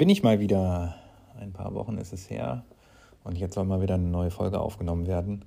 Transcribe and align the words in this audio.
bin 0.00 0.08
ich 0.08 0.22
mal 0.22 0.40
wieder. 0.40 0.94
Ein 1.38 1.52
paar 1.52 1.74
Wochen 1.74 1.98
ist 1.98 2.14
es 2.14 2.30
her 2.30 2.64
und 3.22 3.36
jetzt 3.36 3.52
soll 3.52 3.66
mal 3.66 3.82
wieder 3.82 3.96
eine 3.96 4.08
neue 4.08 4.30
Folge 4.30 4.58
aufgenommen 4.58 5.06
werden. 5.06 5.44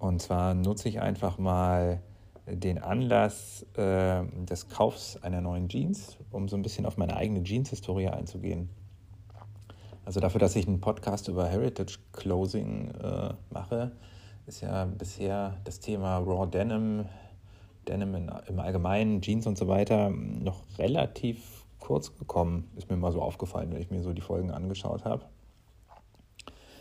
Und 0.00 0.20
zwar 0.20 0.54
nutze 0.54 0.88
ich 0.88 1.00
einfach 1.00 1.38
mal 1.38 2.02
den 2.46 2.82
Anlass 2.82 3.64
äh, 3.76 4.24
des 4.44 4.68
Kaufs 4.70 5.22
einer 5.22 5.40
neuen 5.40 5.68
Jeans, 5.68 6.16
um 6.32 6.48
so 6.48 6.56
ein 6.56 6.62
bisschen 6.62 6.84
auf 6.84 6.96
meine 6.96 7.16
eigene 7.16 7.44
Jeans-Historie 7.44 8.08
einzugehen. 8.08 8.70
Also 10.04 10.18
dafür, 10.18 10.40
dass 10.40 10.56
ich 10.56 10.66
einen 10.66 10.80
Podcast 10.80 11.28
über 11.28 11.46
Heritage 11.46 11.98
Closing 12.10 12.90
äh, 12.90 13.34
mache, 13.50 13.92
ist 14.48 14.62
ja 14.62 14.86
bisher 14.86 15.58
das 15.62 15.78
Thema 15.78 16.18
Raw 16.18 16.50
Denim, 16.50 17.04
Denim 17.86 18.16
in, 18.16 18.32
im 18.48 18.58
Allgemeinen, 18.58 19.20
Jeans 19.20 19.46
und 19.46 19.56
so 19.56 19.68
weiter 19.68 20.10
noch 20.10 20.64
relativ 20.76 21.65
kurz 21.86 22.16
gekommen, 22.18 22.68
ist 22.74 22.90
mir 22.90 22.96
mal 22.96 23.12
so 23.12 23.22
aufgefallen, 23.22 23.72
wenn 23.72 23.80
ich 23.80 23.92
mir 23.92 24.02
so 24.02 24.12
die 24.12 24.20
Folgen 24.20 24.50
angeschaut 24.50 25.04
habe. 25.04 25.24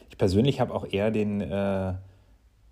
Ich 0.09 0.17
persönlich 0.17 0.59
habe 0.59 0.73
auch 0.73 0.83
eher 0.83 1.11
den, 1.11 1.41
äh, 1.41 1.93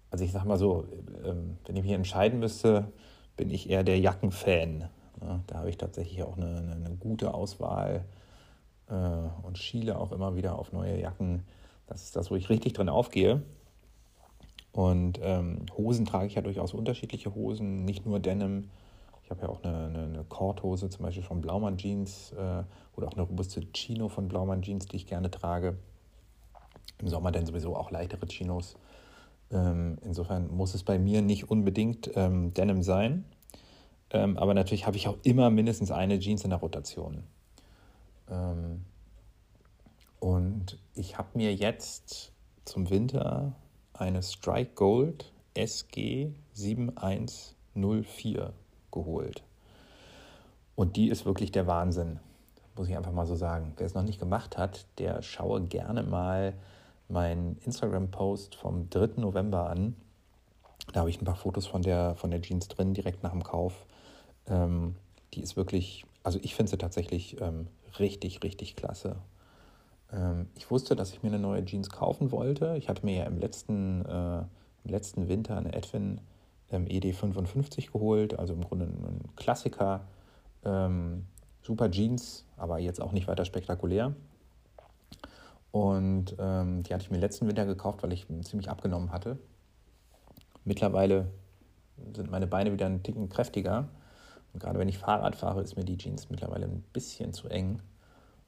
also 0.10 0.26
ich 0.26 0.32
sag 0.32 0.44
mal 0.46 0.58
so, 0.58 0.88
äh, 1.24 1.36
wenn 1.66 1.76
ich 1.76 1.84
mich 1.84 1.91
entscheiden 1.91 2.40
müsste, 2.40 2.91
bin 3.38 3.52
ich 3.52 3.70
eher 3.70 3.84
der 3.84 4.00
Jackenfan. 4.00 4.90
Ja, 5.22 5.41
da 5.46 5.60
habe 5.60 5.70
ich 5.70 5.77
tatsächlich 5.77 6.24
auch 6.24 6.36
eine, 6.36 6.76
eine 6.76 6.96
gute 7.00 7.36
Auswahl 7.36 8.04
äh, 8.90 8.94
und 9.44 9.60
schiele 9.60 10.00
auch 10.00 10.12
immer 10.12 10.36
wieder 10.36 10.58
auf 10.58 10.72
neue 10.72 11.00
Jacken. 11.00 11.44
Das 11.86 12.02
ist 12.02 12.16
das, 12.16 12.32
wo 12.32 12.36
ich 12.36 12.50
richtig 12.50 12.74
drin 12.74 12.90
aufgehe. 12.90 13.44
Und 14.72 15.20
ähm, 15.22 15.68
Hosen 15.77 16.05
trage 16.05 16.26
ich 16.26 16.34
ja 16.34 16.41
durchaus 16.41 16.74
unterschiedliche 16.74 17.35
Hosen, 17.35 17.85
nicht 17.85 18.07
nur 18.07 18.20
Denim. 18.20 18.72
Habe 19.34 19.48
ja 19.48 19.49
auch 19.49 19.63
eine, 19.63 19.85
eine, 19.85 20.03
eine 20.03 20.23
Korthose 20.26 20.89
zum 20.89 21.03
Beispiel 21.03 21.23
von 21.23 21.41
Blaumann 21.41 21.77
Jeans 21.77 22.34
äh, 22.34 22.63
oder 22.95 23.07
auch 23.07 23.13
eine 23.13 23.23
robuste 23.23 23.62
Chino 23.73 24.07
von 24.07 24.27
Blaumann 24.27 24.62
Jeans, 24.62 24.85
die 24.85 24.98
ich 24.98 25.07
gerne 25.07 25.31
trage. 25.31 25.76
Im 26.99 27.07
Sommer 27.07 27.31
dann 27.31 27.48
sowieso 27.48 27.76
auch 27.76 27.89
leichtere 27.89 28.27
Chinos. 28.27 28.76
Ähm, 29.51 29.98
insofern 30.04 30.55
muss 30.55 30.76
es 30.76 30.84
bei 30.84 30.99
mir 30.99 31.23
nicht 31.23 31.49
unbedingt 31.49 32.11
ähm, 32.15 32.54
Denim 32.54 32.84
sein. 32.84 33.26
Ähm, 34.11 34.37
aber 34.37 34.54
natürlich 34.54 34.85
habe 34.85 34.98
ich 34.98 35.07
auch 35.07 35.17
immer 35.23 35.49
mindestens 35.49 35.89
eine 35.89 36.20
Jeans 36.20 36.43
in 36.43 36.51
der 36.51 36.59
Rotation. 36.59 37.23
Ähm, 38.29 38.85
und 40.20 40.77
ich 40.93 41.17
habe 41.17 41.29
mir 41.34 41.55
jetzt 41.55 42.31
zum 42.65 42.91
Winter 42.91 43.54
eine 43.93 44.21
Strike 44.21 44.76
Gold 44.76 45.34
SG 45.55 46.34
7104 46.54 48.54
geholt. 48.94 49.44
Und 50.76 50.96
die 50.96 51.10
ist 51.10 51.26
wirklich 51.26 51.52
der 51.52 51.68
Wahnsinn, 51.68 52.20
muss 52.76 52.88
ich 52.88 52.96
einfach 52.96 53.12
mal 53.12 53.26
so 53.26 53.35
sagen. 53.35 53.74
Wer 53.77 53.85
es 53.85 53.94
noch 53.94 54.04
nicht 54.04 54.20
gemacht 54.20 54.58
hat, 54.58 54.85
der 54.98 55.22
schaue 55.22 55.62
gerne 55.62 56.04
mal 56.04 56.54
meinen 57.10 57.58
Instagram-Post 57.66 58.55
vom 58.55 58.90
3. 58.90 59.22
November 59.22 59.70
an. 59.70 59.96
Da 60.91 61.02
habe 61.02 61.10
ich 61.10 61.22
ein 61.22 61.26
paar 61.26 61.35
Fotos 61.35 61.68
von 61.68 61.82
der, 61.82 62.16
von 62.16 62.32
der 62.32 62.41
Jeans 62.41 62.68
drin, 62.68 62.94
direkt 62.94 63.24
nach 63.24 63.32
dem 63.32 63.44
Kauf. 63.44 63.85
Ähm, 64.47 64.96
die 65.34 65.41
ist 65.41 65.56
wirklich, 65.56 66.06
also 66.24 66.40
ich 66.41 66.56
finde 66.56 66.72
sie 66.72 66.78
tatsächlich 66.78 67.40
ähm, 67.41 67.68
richtig, 68.00 68.44
richtig 68.44 68.75
klasse. 68.75 69.18
Ähm, 70.12 70.47
ich 70.56 70.69
wusste, 70.72 70.96
dass 70.96 71.12
ich 71.12 71.24
mir 71.24 71.30
eine 71.30 71.40
neue 71.40 71.63
Jeans 71.66 71.90
kaufen 71.90 72.31
wollte. 72.31 72.75
Ich 72.78 72.90
hatte 72.90 73.06
mir 73.06 73.16
ja 73.16 73.24
im 73.25 73.38
letzten, 73.38 74.03
äh, 74.06 74.40
im 74.84 74.91
letzten 74.91 75.28
Winter 75.28 75.57
eine 75.57 75.74
Edwin 75.74 76.19
ähm, 76.74 76.85
ED55 76.85 77.91
geholt, 77.91 78.38
also 78.38 78.53
im 78.53 78.61
Grunde 78.61 78.85
ein 78.85 79.35
Klassiker. 79.35 80.01
Ähm, 80.66 81.25
super 81.61 81.89
Jeans, 81.89 82.45
aber 82.57 82.79
jetzt 82.79 83.01
auch 83.01 83.11
nicht 83.11 83.28
weiter 83.28 83.45
spektakulär. 83.45 84.13
Und 85.72 86.35
ähm, 86.39 86.84
die 86.84 86.94
hatte 86.94 87.03
ich 87.03 87.11
mir 87.11 87.17
letzten 87.17 87.47
Winter 87.47 87.66
gekauft, 87.66 88.03
weil 88.03 88.13
ich 88.13 88.28
ziemlich 88.41 88.69
abgenommen 88.69 89.11
hatte. 89.11 89.39
Mittlerweile 90.66 91.31
sind 92.16 92.29
meine 92.29 92.47
Beine 92.47 92.72
wieder 92.72 92.85
ein 92.85 93.03
Ticken 93.03 93.29
kräftiger. 93.29 93.90
Und 94.53 94.61
gerade 94.61 94.78
wenn 94.78 94.90
ich 94.90 95.00
Fahrrad 95.00 95.35
fahre, 95.35 95.61
ist 95.61 95.75
mir 95.75 95.84
die 95.84 95.97
Jeans 95.97 96.29
mittlerweile 96.29 96.66
ein 96.66 96.84
bisschen 96.94 97.34
zu 97.34 97.47
eng. 97.47 97.81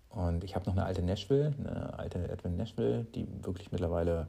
Und 0.09 0.43
ich 0.43 0.55
habe 0.55 0.65
noch 0.65 0.73
eine 0.73 0.85
alte 0.85 1.01
Nashville, 1.01 1.53
eine 1.57 1.97
alte 1.97 2.29
Edwin 2.29 2.57
Nashville, 2.57 3.05
die 3.15 3.27
wirklich 3.43 3.71
mittlerweile 3.71 4.27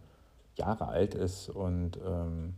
Jahre 0.57 0.89
alt 0.89 1.15
ist 1.15 1.49
und 1.51 1.99
ähm, 2.05 2.55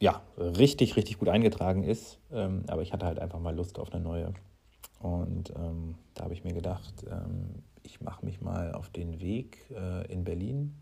ja, 0.00 0.22
richtig, 0.38 0.96
richtig 0.96 1.18
gut 1.18 1.28
eingetragen 1.28 1.84
ist. 1.84 2.18
Ähm, 2.32 2.64
aber 2.68 2.82
ich 2.82 2.92
hatte 2.92 3.06
halt 3.06 3.18
einfach 3.18 3.38
mal 3.38 3.54
Lust 3.54 3.78
auf 3.78 3.92
eine 3.92 4.02
neue. 4.02 4.32
Und 4.98 5.50
ähm, 5.56 5.94
da 6.14 6.24
habe 6.24 6.34
ich 6.34 6.42
mir 6.42 6.52
gedacht, 6.52 7.04
ähm, 7.10 7.62
ich 7.82 8.00
mache 8.00 8.24
mich 8.24 8.40
mal 8.40 8.72
auf 8.72 8.88
den 8.90 9.20
Weg 9.20 9.58
äh, 9.70 10.10
in 10.12 10.24
Berlin 10.24 10.74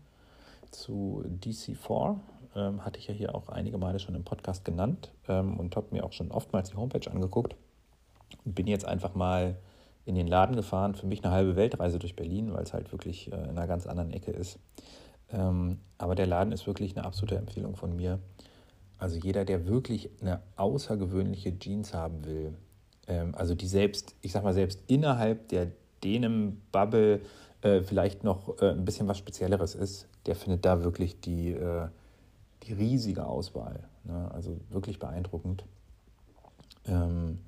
zu 0.71 1.23
DC4. 1.41 2.17
Ähm, 2.55 2.83
hatte 2.83 2.99
ich 2.99 3.07
ja 3.07 3.13
hier 3.13 3.35
auch 3.35 3.49
einige 3.49 3.77
Male 3.77 3.99
schon 3.99 4.15
im 4.15 4.23
Podcast 4.23 4.65
genannt 4.65 5.11
ähm, 5.27 5.59
und 5.59 5.75
habe 5.75 5.87
mir 5.91 6.03
auch 6.03 6.13
schon 6.13 6.31
oftmals 6.31 6.71
die 6.71 6.77
Homepage 6.77 7.11
angeguckt. 7.11 7.55
Bin 8.45 8.67
jetzt 8.67 8.85
einfach 8.85 9.15
mal 9.15 9.57
in 10.05 10.15
den 10.15 10.27
Laden 10.27 10.55
gefahren. 10.55 10.95
Für 10.95 11.07
mich 11.07 11.23
eine 11.23 11.33
halbe 11.33 11.55
Weltreise 11.55 11.99
durch 11.99 12.15
Berlin, 12.15 12.53
weil 12.53 12.63
es 12.63 12.73
halt 12.73 12.91
wirklich 12.91 13.31
äh, 13.31 13.35
in 13.35 13.49
einer 13.51 13.67
ganz 13.67 13.85
anderen 13.85 14.11
Ecke 14.11 14.31
ist. 14.31 14.59
Ähm, 15.31 15.79
aber 15.97 16.15
der 16.15 16.25
Laden 16.25 16.51
ist 16.51 16.67
wirklich 16.67 16.97
eine 16.97 17.05
absolute 17.05 17.35
Empfehlung 17.37 17.75
von 17.75 17.95
mir. 17.95 18.19
Also 18.99 19.17
jeder, 19.17 19.45
der 19.45 19.65
wirklich 19.65 20.09
eine 20.21 20.41
außergewöhnliche 20.57 21.57
Jeans 21.57 21.93
haben 21.93 22.25
will, 22.25 22.53
ähm, 23.07 23.33
also 23.33 23.55
die 23.55 23.67
selbst, 23.67 24.15
ich 24.21 24.31
sag 24.31 24.43
mal, 24.43 24.53
selbst 24.53 24.81
innerhalb 24.87 25.47
der 25.47 25.71
Denim-Bubble 26.03 27.21
äh, 27.61 27.81
vielleicht 27.81 28.23
noch 28.23 28.61
äh, 28.61 28.71
ein 28.71 28.85
bisschen 28.85 29.07
was 29.07 29.17
Spezielleres 29.17 29.75
ist, 29.75 30.07
der 30.25 30.35
findet 30.35 30.65
da 30.65 30.83
wirklich 30.83 31.19
die, 31.19 31.51
äh, 31.51 31.87
die 32.63 32.73
riesige 32.73 33.25
Auswahl. 33.25 33.87
Ne? 34.03 34.29
Also 34.33 34.57
wirklich 34.69 34.99
beeindruckend. 34.99 35.63
Ähm, 36.85 37.39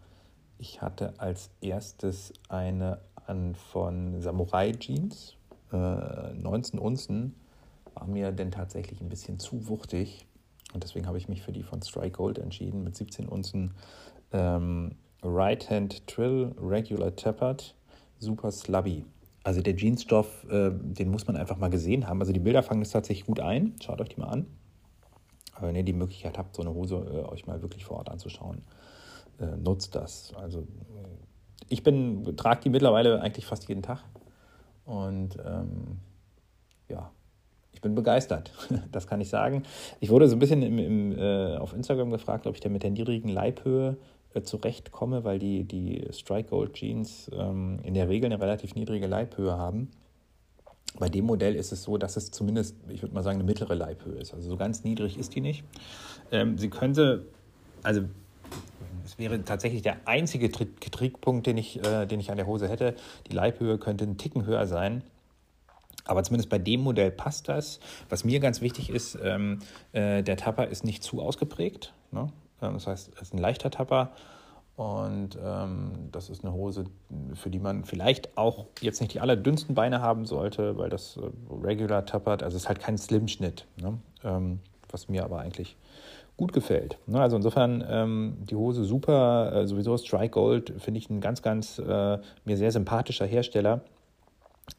ich 0.58 0.82
hatte 0.82 1.14
als 1.20 1.50
erstes 1.62 2.34
eine 2.50 3.00
an 3.26 3.56
von 3.56 4.22
Samurai 4.22 4.72
Jeans, 4.74 5.36
19 5.72 6.80
äh, 6.80 6.82
Unzen, 6.82 7.36
war 7.94 8.08
mir 8.08 8.32
denn 8.32 8.52
tatsächlich 8.52 9.02
ein 9.02 9.10
bisschen 9.10 9.40
zu 9.40 9.68
wuchtig. 9.68 10.28
Und 10.74 10.84
deswegen 10.84 11.08
habe 11.08 11.18
ich 11.18 11.28
mich 11.28 11.42
für 11.42 11.52
die 11.52 11.64
von 11.64 11.82
Strike 11.82 12.12
Gold 12.12 12.38
entschieden 12.40 12.84
mit 12.84 12.96
17 12.96 13.28
Unzen 13.28 13.74
ähm, 14.32 14.96
Right 15.24 15.70
Hand 15.70 16.08
Trill 16.08 16.54
Regular 16.60 17.16
Tappert 17.16 17.76
Super 18.20 18.52
Slubby. 18.52 19.06
Also 19.44 19.62
der 19.62 19.76
Jeansstoff, 19.76 20.46
äh, 20.50 20.72
den 20.72 21.10
muss 21.10 21.28
man 21.28 21.36
einfach 21.36 21.58
mal 21.58 21.70
gesehen 21.70 22.08
haben. 22.08 22.20
Also 22.22 22.32
die 22.32 22.40
Bilder 22.40 22.64
fangen 22.64 22.82
es 22.82 22.92
tatsächlich 22.92 23.26
gut 23.26 23.40
ein. 23.40 23.76
Schaut 23.82 24.00
euch 24.00 24.10
die 24.10 24.20
mal 24.20 24.28
an. 24.28 24.46
Aber 25.54 25.68
wenn 25.68 25.76
ihr 25.76 25.84
die 25.84 25.94
Möglichkeit 25.94 26.38
habt, 26.38 26.56
so 26.56 26.62
eine 26.62 26.74
Hose 26.74 26.96
äh, 26.96 27.32
euch 27.32 27.48
mal 27.48 27.62
wirklich 27.62 27.86
vor 27.86 27.98
Ort 27.98 28.10
anzuschauen, 28.10 28.62
äh, 29.40 29.58
nutzt 29.58 29.96
das. 29.96 30.34
Also 30.36 30.68
ich 31.70 31.84
bin, 31.84 32.36
trage 32.36 32.62
die 32.62 32.70
mittlerweile 32.70 33.22
eigentlich 33.22 33.46
fast 33.46 33.68
jeden 33.68 33.82
Tag. 33.82 34.04
Und 34.86 35.38
ähm, 35.44 36.00
ja, 36.90 37.12
ich 37.74 37.82
bin 37.82 37.96
begeistert, 37.96 38.52
das 38.92 39.08
kann 39.08 39.22
ich 39.22 39.30
sagen. 39.30 39.64
Ich 40.00 40.10
wurde 40.10 40.28
so 40.28 40.36
ein 40.36 40.40
bisschen 40.40 40.62
im, 40.62 40.78
im, 40.78 41.18
äh, 41.18 41.58
auf 41.58 41.74
Instagram 41.74 42.12
gefragt, 42.12 42.48
ob 42.48 42.56
ich 42.56 42.62
da 42.62 42.70
mit 42.70 42.84
der 42.84 42.92
niedrigen 42.92 43.30
Leibhöhe 43.30 43.98
äh, 44.34 44.42
zurechtkomme, 44.42 45.24
weil 45.24 45.40
die, 45.40 45.64
die 45.64 46.08
Strike 46.12 46.50
Gold 46.50 46.74
Jeans 46.74 47.30
ähm, 47.34 47.80
in 47.84 47.94
der 47.94 48.10
Regel 48.10 48.32
eine 48.32 48.42
relativ 48.42 48.76
niedrige 48.76 49.08
Leibhöhe 49.08 49.58
haben. 49.58 49.90
Bei 51.00 51.08
dem 51.08 51.26
Modell 51.26 51.56
ist 51.56 51.72
es 51.72 51.84
so, 51.84 51.98
dass 51.98 52.18
es 52.18 52.32
zumindest, 52.32 52.76
ich 52.90 53.02
würde 53.02 53.16
mal 53.16 53.24
sagen, 53.24 53.40
eine 53.40 53.46
mittlere 53.46 53.76
Leibhöhe 53.76 54.20
ist. 54.20 54.34
Also 54.34 54.50
so 54.50 54.58
ganz 54.58 54.84
niedrig 54.84 55.18
ist 55.18 55.36
die 55.36 55.42
nicht. 55.42 55.64
Ähm, 56.32 56.58
sie 56.58 56.70
könnte, 56.70 57.26
also 57.82 58.02
es 59.06 59.18
wäre 59.18 59.44
tatsächlich 59.44 59.82
der 59.82 59.98
einzige 60.06 60.52
Trickpunkt, 60.52 61.48
den 61.48 61.58
ich, 61.58 61.84
äh, 61.86 62.06
den 62.06 62.20
ich 62.20 62.30
an 62.30 62.38
der 62.38 62.46
Hose 62.46 62.68
hätte. 62.68 62.96
Die 63.28 63.34
Leibhöhe 63.34 63.78
könnte 63.78 64.04
einen 64.04 64.18
Ticken 64.18 64.46
höher 64.46 64.68
sein. 64.68 65.04
Aber 66.06 66.24
zumindest 66.24 66.50
bei 66.50 66.60
dem 66.60 66.82
Modell 66.82 67.12
passt 67.12 67.50
das. 67.50 67.80
Was 68.10 68.24
mir 68.24 68.40
ganz 68.40 68.62
wichtig 68.62 68.90
ist, 68.90 69.18
ähm, 69.24 69.60
äh, 69.92 70.24
der 70.24 70.38
Tapper 70.38 70.68
ist 70.68 70.84
nicht 70.84 71.04
zu 71.04 71.22
ausgeprägt. 71.22 71.94
Ne? 72.12 72.30
Ähm, 72.62 72.74
das 72.74 72.88
heißt, 72.88 73.12
es 73.16 73.22
ist 73.22 73.34
ein 73.34 73.40
leichter 73.40 73.72
Tapper. 73.72 74.12
Und 74.78 75.38
ähm, 75.44 75.92
das 76.12 76.30
ist 76.30 76.44
eine 76.44 76.54
Hose, 76.54 76.86
für 77.36 77.50
die 77.50 77.60
man 77.60 77.84
vielleicht 77.84 78.38
auch 78.38 78.66
jetzt 78.80 79.00
nicht 79.02 79.14
die 79.14 79.20
allerdünnsten 79.20 79.76
Beine 79.76 80.02
haben 80.02 80.26
sollte, 80.26 80.78
weil 80.78 80.90
das 80.90 81.18
äh, 81.18 81.22
regular 81.64 82.06
tappert. 82.06 82.42
Also 82.42 82.56
es 82.56 82.64
ist 82.64 82.68
halt 82.68 82.80
kein 82.80 82.98
Slim-Schnitt, 82.98 83.68
ne? 83.80 84.00
ähm, 84.24 84.60
was 84.90 85.08
mir 85.08 85.24
aber 85.24 85.40
eigentlich 85.40 85.78
gut 86.38 86.54
gefällt. 86.54 86.98
Ne? 87.06 87.22
Also 87.22 87.36
insofern 87.36 87.84
ähm, 87.88 88.38
die 88.50 88.56
Hose 88.56 88.84
super. 88.84 89.54
Äh, 89.54 89.68
sowieso 89.68 89.98
Strike 89.98 90.32
Gold 90.32 90.74
finde 90.80 90.98
ich 90.98 91.10
ein 91.10 91.22
ganz, 91.22 91.44
ganz 91.44 91.78
äh, 91.78 92.18
mir 92.46 92.58
sehr 92.58 92.72
sympathischer 92.72 93.26
Hersteller. 93.26 93.82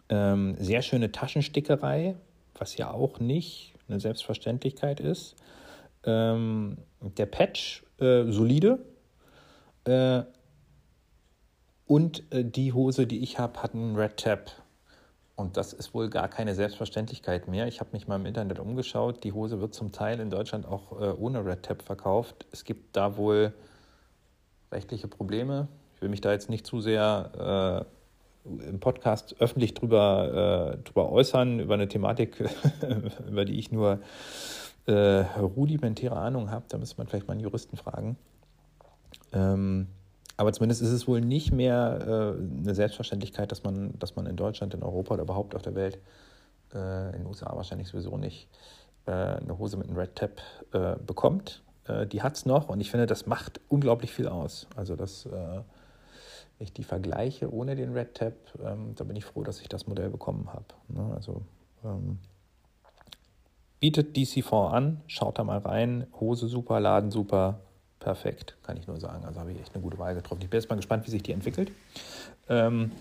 Ähm, 0.08 0.56
sehr 0.58 0.82
schöne 0.82 1.12
Taschenstickerei, 1.12 2.16
was 2.58 2.76
ja 2.76 2.90
auch 2.90 3.20
nicht 3.20 3.74
eine 3.88 4.00
Selbstverständlichkeit 4.00 5.00
ist. 5.00 5.36
Ähm, 6.04 6.78
der 7.00 7.26
Patch 7.26 7.84
äh, 7.98 8.24
solide. 8.30 8.78
Äh, 9.84 10.22
Und 11.86 12.22
äh, 12.32 12.44
die 12.44 12.72
Hose, 12.72 13.06
die 13.06 13.22
ich 13.22 13.38
habe, 13.38 13.62
hat 13.62 13.74
einen 13.74 13.96
Red 13.96 14.16
Tap. 14.16 14.50
Und 15.36 15.56
das 15.56 15.72
ist 15.72 15.92
wohl 15.92 16.08
gar 16.08 16.28
keine 16.28 16.54
Selbstverständlichkeit 16.54 17.48
mehr. 17.48 17.66
Ich 17.66 17.80
habe 17.80 17.90
mich 17.92 18.06
mal 18.06 18.16
im 18.16 18.26
Internet 18.26 18.58
umgeschaut. 18.58 19.24
Die 19.24 19.32
Hose 19.32 19.60
wird 19.60 19.74
zum 19.74 19.92
Teil 19.92 20.20
in 20.20 20.30
Deutschland 20.30 20.64
auch 20.66 20.92
äh, 21.00 21.12
ohne 21.12 21.44
Red 21.44 21.64
Tap 21.64 21.82
verkauft. 21.82 22.46
Es 22.52 22.64
gibt 22.64 22.96
da 22.96 23.16
wohl 23.16 23.52
rechtliche 24.70 25.08
Probleme. 25.08 25.68
Ich 25.96 26.02
will 26.02 26.08
mich 26.08 26.20
da 26.20 26.32
jetzt 26.32 26.48
nicht 26.48 26.66
zu 26.66 26.80
sehr 26.80 27.84
äh, 27.86 28.01
im 28.44 28.80
Podcast 28.80 29.36
öffentlich 29.40 29.74
drüber, 29.74 30.74
äh, 30.74 30.82
drüber 30.82 31.10
äußern, 31.10 31.60
über 31.60 31.74
eine 31.74 31.88
Thematik, 31.88 32.42
über 33.28 33.44
die 33.44 33.58
ich 33.58 33.70
nur 33.70 34.00
äh, 34.86 34.92
rudimentäre 34.92 36.16
Ahnung 36.16 36.50
habe. 36.50 36.64
Da 36.68 36.78
müsste 36.78 36.98
man 36.98 37.06
vielleicht 37.06 37.28
mal 37.28 37.32
einen 37.32 37.42
Juristen 37.42 37.76
fragen. 37.76 38.16
Ähm, 39.32 39.88
aber 40.36 40.52
zumindest 40.52 40.82
ist 40.82 40.90
es 40.90 41.06
wohl 41.06 41.20
nicht 41.20 41.52
mehr 41.52 42.34
äh, 42.36 42.62
eine 42.62 42.74
Selbstverständlichkeit, 42.74 43.52
dass 43.52 43.62
man, 43.62 43.96
dass 43.98 44.16
man 44.16 44.26
in 44.26 44.36
Deutschland, 44.36 44.74
in 44.74 44.82
Europa 44.82 45.14
oder 45.14 45.22
überhaupt 45.22 45.54
auf 45.54 45.62
der 45.62 45.74
Welt, 45.74 45.98
äh, 46.74 47.10
in 47.10 47.18
den 47.18 47.26
USA 47.26 47.54
wahrscheinlich 47.54 47.88
sowieso 47.88 48.16
nicht, 48.16 48.48
äh, 49.06 49.12
eine 49.12 49.58
Hose 49.58 49.76
mit 49.76 49.88
einem 49.88 49.96
Red 49.96 50.16
Tap 50.16 50.40
äh, 50.72 50.96
bekommt. 51.06 51.62
Äh, 51.86 52.06
die 52.06 52.22
hat 52.22 52.36
es 52.36 52.46
noch 52.46 52.68
und 52.68 52.80
ich 52.80 52.90
finde, 52.90 53.06
das 53.06 53.26
macht 53.26 53.60
unglaublich 53.68 54.12
viel 54.12 54.26
aus. 54.26 54.66
Also 54.74 54.96
das, 54.96 55.28
ich 56.62 56.72
die 56.72 56.84
vergleiche 56.84 57.52
ohne 57.52 57.76
den 57.76 57.92
Red 57.92 58.14
Tap, 58.14 58.34
ähm, 58.64 58.94
da 58.94 59.04
bin 59.04 59.16
ich 59.16 59.24
froh, 59.24 59.42
dass 59.42 59.60
ich 59.60 59.68
das 59.68 59.86
Modell 59.86 60.10
bekommen 60.10 60.52
habe. 60.52 60.66
Ne? 60.88 61.12
Also 61.14 61.42
ähm, 61.84 62.18
bietet 63.80 64.16
DC4 64.16 64.70
an, 64.70 65.00
schaut 65.06 65.38
da 65.38 65.44
mal 65.44 65.58
rein, 65.58 66.06
Hose 66.20 66.48
super, 66.48 66.80
Laden 66.80 67.10
super, 67.10 67.60
perfekt, 67.98 68.56
kann 68.62 68.76
ich 68.76 68.86
nur 68.86 68.98
sagen. 69.00 69.24
Also 69.24 69.40
habe 69.40 69.52
ich 69.52 69.60
echt 69.60 69.74
eine 69.74 69.82
gute 69.82 69.98
Wahl 69.98 70.14
getroffen. 70.14 70.42
Ich 70.42 70.50
bin 70.50 70.60
jetzt 70.60 70.68
mal 70.68 70.76
gespannt, 70.76 71.06
wie 71.06 71.10
sich 71.10 71.22
die 71.22 71.32
entwickelt. 71.32 71.72
Ähm, 72.48 72.92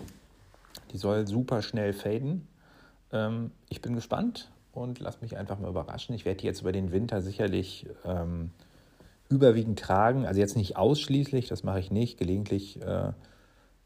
die 0.92 0.98
soll 0.98 1.26
super 1.26 1.62
schnell 1.62 1.92
faden. 1.92 2.48
Ähm, 3.12 3.52
ich 3.68 3.82
bin 3.82 3.94
gespannt 3.94 4.50
und 4.72 5.00
lass 5.00 5.20
mich 5.20 5.36
einfach 5.36 5.58
mal 5.58 5.68
überraschen. 5.68 6.14
Ich 6.14 6.24
werde 6.24 6.40
die 6.40 6.46
jetzt 6.46 6.60
über 6.60 6.72
den 6.72 6.92
Winter 6.92 7.20
sicherlich 7.20 7.86
ähm, 8.04 8.50
überwiegend 9.28 9.78
tragen. 9.78 10.26
Also 10.26 10.40
jetzt 10.40 10.56
nicht 10.56 10.76
ausschließlich, 10.76 11.48
das 11.48 11.62
mache 11.62 11.80
ich 11.80 11.90
nicht. 11.90 12.18
Gelegentlich 12.18 12.80
äh, 12.82 13.12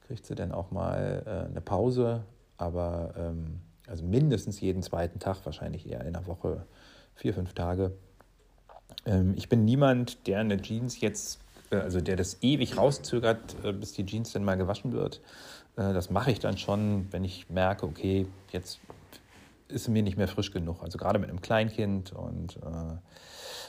kriegt 0.06 0.26
sie 0.26 0.34
dann 0.34 0.52
auch 0.52 0.70
mal 0.70 1.22
äh, 1.26 1.50
eine 1.50 1.60
Pause, 1.60 2.24
aber 2.56 3.14
ähm, 3.16 3.60
also 3.86 4.04
mindestens 4.04 4.60
jeden 4.60 4.82
zweiten 4.82 5.18
Tag, 5.18 5.44
wahrscheinlich 5.44 5.88
eher 5.88 6.04
in 6.04 6.14
der 6.14 6.26
Woche, 6.26 6.66
vier, 7.14 7.34
fünf 7.34 7.54
Tage 7.54 7.92
ähm, 9.04 9.34
ich 9.36 9.48
bin 9.48 9.64
niemand, 9.64 10.26
der 10.26 10.40
eine 10.40 10.60
Jeans 10.60 11.00
jetzt, 11.00 11.40
äh, 11.70 11.76
also 11.76 12.00
der 12.00 12.16
das 12.16 12.38
ewig 12.42 12.76
rauszögert, 12.76 13.56
äh, 13.64 13.72
bis 13.72 13.92
die 13.92 14.04
Jeans 14.04 14.32
dann 14.32 14.44
mal 14.44 14.56
gewaschen 14.56 14.92
wird. 14.92 15.20
Äh, 15.76 15.92
das 15.92 16.10
mache 16.10 16.30
ich 16.30 16.40
dann 16.40 16.58
schon, 16.58 17.06
wenn 17.12 17.24
ich 17.24 17.48
merke, 17.48 17.86
okay, 17.86 18.26
jetzt 18.52 18.80
ist 19.68 19.88
mir 19.88 20.02
nicht 20.02 20.16
mehr 20.16 20.28
frisch 20.28 20.52
genug. 20.52 20.82
Also 20.82 20.98
gerade 20.98 21.18
mit 21.18 21.28
einem 21.28 21.40
Kleinkind 21.40 22.12
und 22.12 22.56
äh, 22.56 22.96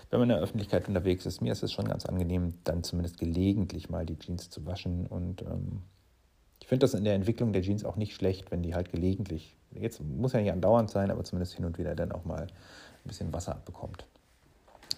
wenn 0.10 0.20
man 0.20 0.30
in 0.30 0.36
der 0.36 0.40
Öffentlichkeit 0.40 0.88
unterwegs 0.88 1.26
ist, 1.26 1.42
mir 1.42 1.52
ist 1.52 1.64
es 1.64 1.74
schon 1.74 1.86
ganz 1.86 2.06
angenehm, 2.06 2.54
dann 2.64 2.84
zumindest 2.84 3.18
gelegentlich 3.18 3.90
mal 3.90 4.06
die 4.06 4.18
Jeans 4.18 4.50
zu 4.50 4.66
waschen. 4.66 5.06
Und 5.06 5.42
ähm, 5.42 5.82
ich 6.68 6.70
finde 6.70 6.84
das 6.84 6.96
in 6.96 7.06
der 7.06 7.14
Entwicklung 7.14 7.54
der 7.54 7.62
Jeans 7.62 7.86
auch 7.86 7.96
nicht 7.96 8.14
schlecht, 8.14 8.52
wenn 8.52 8.62
die 8.62 8.76
halt 8.76 8.92
gelegentlich, 8.92 9.56
jetzt 9.72 10.02
muss 10.04 10.34
ja 10.34 10.42
nicht 10.42 10.52
andauernd 10.52 10.92
sein, 10.92 11.12
aber 11.12 11.24
zumindest 11.24 11.54
hin 11.54 11.64
und 11.64 11.78
wieder 11.78 11.96
dann 11.96 12.12
auch 12.12 12.26
mal 12.26 12.42
ein 12.42 12.48
bisschen 13.06 13.32
Wasser 13.32 13.54
abbekommt. 13.54 14.06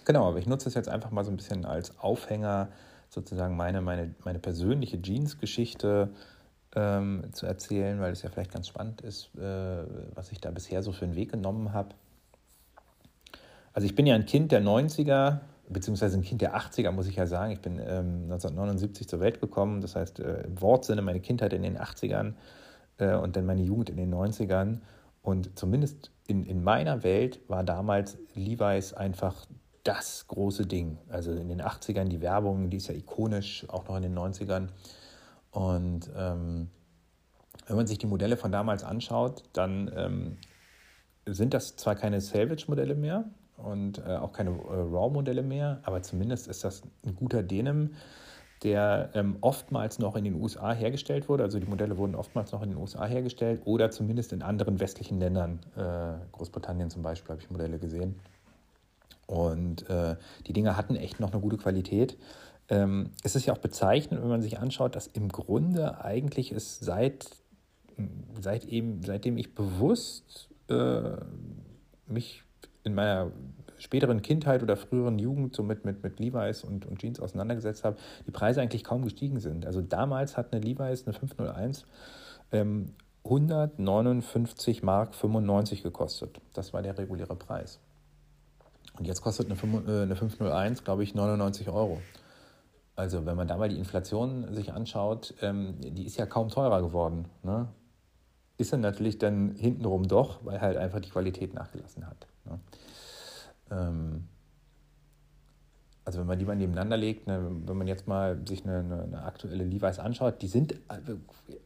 Genau, 0.04 0.26
aber 0.26 0.38
ich 0.38 0.48
nutze 0.48 0.68
es 0.68 0.74
jetzt 0.74 0.88
einfach 0.88 1.12
mal 1.12 1.24
so 1.24 1.30
ein 1.30 1.36
bisschen 1.36 1.64
als 1.64 1.96
Aufhänger, 2.00 2.70
sozusagen 3.08 3.56
meine, 3.56 3.82
meine, 3.82 4.12
meine 4.24 4.40
persönliche 4.40 5.00
Jeans-Geschichte 5.00 6.10
ähm, 6.74 7.22
zu 7.30 7.46
erzählen, 7.46 8.00
weil 8.00 8.10
es 8.10 8.22
ja 8.22 8.30
vielleicht 8.30 8.52
ganz 8.52 8.66
spannend 8.66 9.02
ist, 9.02 9.30
äh, 9.36 9.84
was 10.16 10.32
ich 10.32 10.40
da 10.40 10.50
bisher 10.50 10.82
so 10.82 10.90
für 10.90 11.04
einen 11.04 11.14
Weg 11.14 11.30
genommen 11.30 11.72
habe. 11.72 11.90
Also 13.74 13.86
ich 13.86 13.94
bin 13.94 14.06
ja 14.06 14.16
ein 14.16 14.26
Kind 14.26 14.50
der 14.50 14.60
90er, 14.60 15.38
beziehungsweise 15.70 16.18
ein 16.18 16.22
Kind 16.22 16.40
der 16.40 16.56
80er, 16.56 16.90
muss 16.90 17.06
ich 17.06 17.16
ja 17.16 17.26
sagen. 17.26 17.52
Ich 17.52 17.60
bin 17.60 17.78
ähm, 17.78 18.24
1979 18.24 19.08
zur 19.08 19.20
Welt 19.20 19.40
gekommen, 19.40 19.80
das 19.80 19.96
heißt 19.96 20.20
äh, 20.20 20.42
im 20.42 20.60
Wortsinne 20.60 21.00
meine 21.00 21.20
Kindheit 21.20 21.52
in 21.52 21.62
den 21.62 21.78
80ern 21.78 22.34
äh, 22.98 23.14
und 23.14 23.36
dann 23.36 23.46
meine 23.46 23.62
Jugend 23.62 23.90
in 23.90 23.96
den 23.96 24.12
90ern. 24.12 24.80
Und 25.22 25.58
zumindest 25.58 26.10
in, 26.26 26.44
in 26.44 26.62
meiner 26.64 27.02
Welt 27.02 27.40
war 27.48 27.62
damals 27.62 28.18
Levi's 28.34 28.92
einfach 28.94 29.46
das 29.84 30.26
große 30.28 30.66
Ding. 30.66 30.98
Also 31.08 31.32
in 31.32 31.48
den 31.48 31.62
80ern 31.62 32.04
die 32.04 32.20
Werbung, 32.20 32.70
die 32.70 32.78
ist 32.78 32.88
ja 32.88 32.94
ikonisch, 32.94 33.68
auch 33.68 33.86
noch 33.88 33.96
in 33.96 34.02
den 34.02 34.18
90ern. 34.18 34.68
Und 35.50 36.10
ähm, 36.16 36.68
wenn 37.66 37.76
man 37.76 37.86
sich 37.86 37.98
die 37.98 38.06
Modelle 38.06 38.36
von 38.36 38.50
damals 38.50 38.82
anschaut, 38.82 39.44
dann 39.52 39.90
ähm, 39.94 40.36
sind 41.26 41.54
das 41.54 41.76
zwar 41.76 41.94
keine 41.94 42.20
Salvage-Modelle 42.20 42.94
mehr 42.94 43.24
und 43.64 43.98
äh, 43.98 44.16
auch 44.16 44.32
keine 44.32 44.50
äh, 44.50 44.54
Raw-Modelle 44.54 45.42
mehr, 45.42 45.80
aber 45.82 46.02
zumindest 46.02 46.48
ist 46.48 46.64
das 46.64 46.82
ein 47.04 47.16
guter 47.16 47.42
Denim, 47.42 47.90
der 48.62 49.10
ähm, 49.14 49.38
oftmals 49.40 49.98
noch 49.98 50.16
in 50.16 50.24
den 50.24 50.34
USA 50.34 50.72
hergestellt 50.72 51.28
wurde. 51.28 51.44
Also 51.44 51.58
die 51.58 51.66
Modelle 51.66 51.96
wurden 51.96 52.14
oftmals 52.14 52.52
noch 52.52 52.62
in 52.62 52.70
den 52.70 52.78
USA 52.78 53.06
hergestellt 53.06 53.62
oder 53.64 53.90
zumindest 53.90 54.32
in 54.32 54.42
anderen 54.42 54.80
westlichen 54.80 55.18
Ländern. 55.18 55.60
Äh, 55.76 56.26
Großbritannien 56.32 56.90
zum 56.90 57.02
Beispiel 57.02 57.30
habe 57.30 57.42
ich 57.42 57.50
Modelle 57.50 57.78
gesehen. 57.78 58.16
Und 59.26 59.88
äh, 59.88 60.16
die 60.46 60.52
Dinger 60.52 60.76
hatten 60.76 60.96
echt 60.96 61.20
noch 61.20 61.32
eine 61.32 61.40
gute 61.40 61.56
Qualität. 61.56 62.18
Ähm, 62.68 63.10
es 63.22 63.34
ist 63.34 63.46
ja 63.46 63.54
auch 63.54 63.58
bezeichnend, 63.58 64.20
wenn 64.22 64.28
man 64.28 64.42
sich 64.42 64.58
anschaut, 64.58 64.94
dass 64.94 65.06
im 65.06 65.28
Grunde 65.28 66.04
eigentlich 66.04 66.52
es 66.52 66.80
seit, 66.80 67.30
seit 68.40 68.64
eben, 68.64 69.02
seitdem 69.02 69.38
ich 69.38 69.54
bewusst 69.54 70.50
äh, 70.68 71.16
mich 72.06 72.44
in 72.90 72.94
meiner 72.94 73.30
späteren 73.78 74.20
Kindheit 74.22 74.62
oder 74.62 74.76
früheren 74.76 75.18
Jugend 75.18 75.54
so 75.54 75.62
mit, 75.62 75.84
mit, 75.84 76.02
mit 76.02 76.20
Levi's 76.20 76.64
und, 76.64 76.86
und 76.86 77.00
Jeans 77.00 77.18
auseinandergesetzt 77.18 77.84
habe, 77.84 77.96
die 78.26 78.30
Preise 78.30 78.60
eigentlich 78.60 78.84
kaum 78.84 79.02
gestiegen 79.02 79.40
sind. 79.40 79.64
Also 79.64 79.80
damals 79.80 80.36
hat 80.36 80.52
eine 80.52 80.60
Levi's, 80.60 81.06
eine 81.06 81.14
501, 81.14 81.86
ähm, 82.52 82.94
159 83.24 84.82
Mark 84.82 85.14
95 85.14 85.82
gekostet. 85.82 86.40
Das 86.52 86.72
war 86.72 86.82
der 86.82 86.98
reguläre 86.98 87.36
Preis. 87.36 87.80
Und 88.98 89.06
jetzt 89.06 89.22
kostet 89.22 89.46
eine, 89.46 89.56
5, 89.56 89.88
äh, 89.88 90.14
501, 90.14 90.84
glaube 90.84 91.02
ich, 91.02 91.14
99 91.14 91.68
Euro. 91.68 92.00
Also 92.96 93.24
wenn 93.24 93.36
man 93.36 93.48
da 93.48 93.56
mal 93.56 93.68
die 93.68 93.78
Inflation 93.78 94.52
sich 94.52 94.72
anschaut, 94.72 95.34
ähm, 95.40 95.76
die 95.80 96.04
ist 96.04 96.18
ja 96.18 96.26
kaum 96.26 96.48
teurer 96.48 96.82
geworden. 96.82 97.26
Ne? 97.42 97.68
Ist 98.58 98.74
dann 98.74 98.80
natürlich 98.80 99.16
dann 99.16 99.54
hintenrum 99.56 100.06
doch, 100.06 100.44
weil 100.44 100.60
halt 100.60 100.76
einfach 100.76 101.00
die 101.00 101.08
Qualität 101.08 101.54
nachgelassen 101.54 102.06
hat. 102.06 102.26
Ne? 102.44 102.60
Ähm, 103.70 104.28
also 106.04 106.20
wenn 106.20 106.26
man 106.26 106.38
die 106.38 106.44
mal 106.44 106.56
nebeneinander 106.56 106.96
legt, 106.96 107.26
ne, 107.26 107.50
wenn 107.66 107.76
man 107.76 107.86
jetzt 107.86 108.08
mal 108.08 108.40
sich 108.46 108.64
eine, 108.64 108.78
eine, 108.78 109.22
aktuelle 109.22 109.64
Levi's 109.64 109.98
anschaut, 109.98 110.42
die 110.42 110.48
sind 110.48 110.72
äh, 110.72 111.16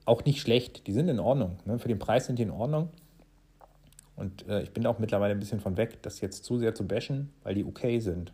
auch 0.05 0.25
nicht 0.25 0.41
schlecht, 0.41 0.87
die 0.87 0.93
sind 0.93 1.09
in 1.09 1.21
Ordnung. 1.21 1.59
Ne? 1.65 1.79
Für 1.79 1.89
den 1.89 1.99
Preis 1.99 2.27
sind 2.27 2.39
die 2.39 2.43
in 2.43 2.51
Ordnung. 2.51 2.91
Und 4.17 4.47
äh, 4.49 4.63
ich 4.63 4.73
bin 4.73 4.87
auch 4.87 4.99
mittlerweile 4.99 5.33
ein 5.33 5.41
bisschen 5.41 5.61
von 5.61 5.77
weg, 5.77 6.03
das 6.03 6.21
jetzt 6.21 6.45
zu 6.45 6.59
sehr 6.59 6.75
zu 6.75 6.87
bashen, 6.87 7.33
weil 7.43 7.55
die 7.55 7.65
okay 7.65 7.99
sind. 8.01 8.33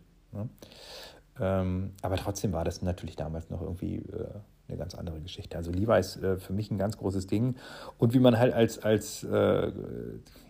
Ähm, 1.41 1.93
aber 2.03 2.17
trotzdem 2.17 2.53
war 2.53 2.65
das 2.65 2.83
natürlich 2.83 3.17
damals 3.17 3.49
noch 3.51 3.63
irgendwie 3.63 3.97
äh, 3.97 4.29
eine 4.71 4.79
ganz 4.79 4.95
andere 4.95 5.21
Geschichte. 5.21 5.57
Also 5.57 5.71
Levi 5.71 5.99
ist 5.99 6.17
äh, 6.23 6.39
für 6.39 6.53
mich 6.53 6.71
ein 6.71 6.79
ganz 6.79 6.97
großes 6.97 7.27
Ding. 7.27 7.57
Und 7.99 8.15
wie 8.15 8.21
man 8.21 8.39
halt 8.39 8.55
als, 8.55 8.83
als 8.83 9.25
äh, 9.25 9.73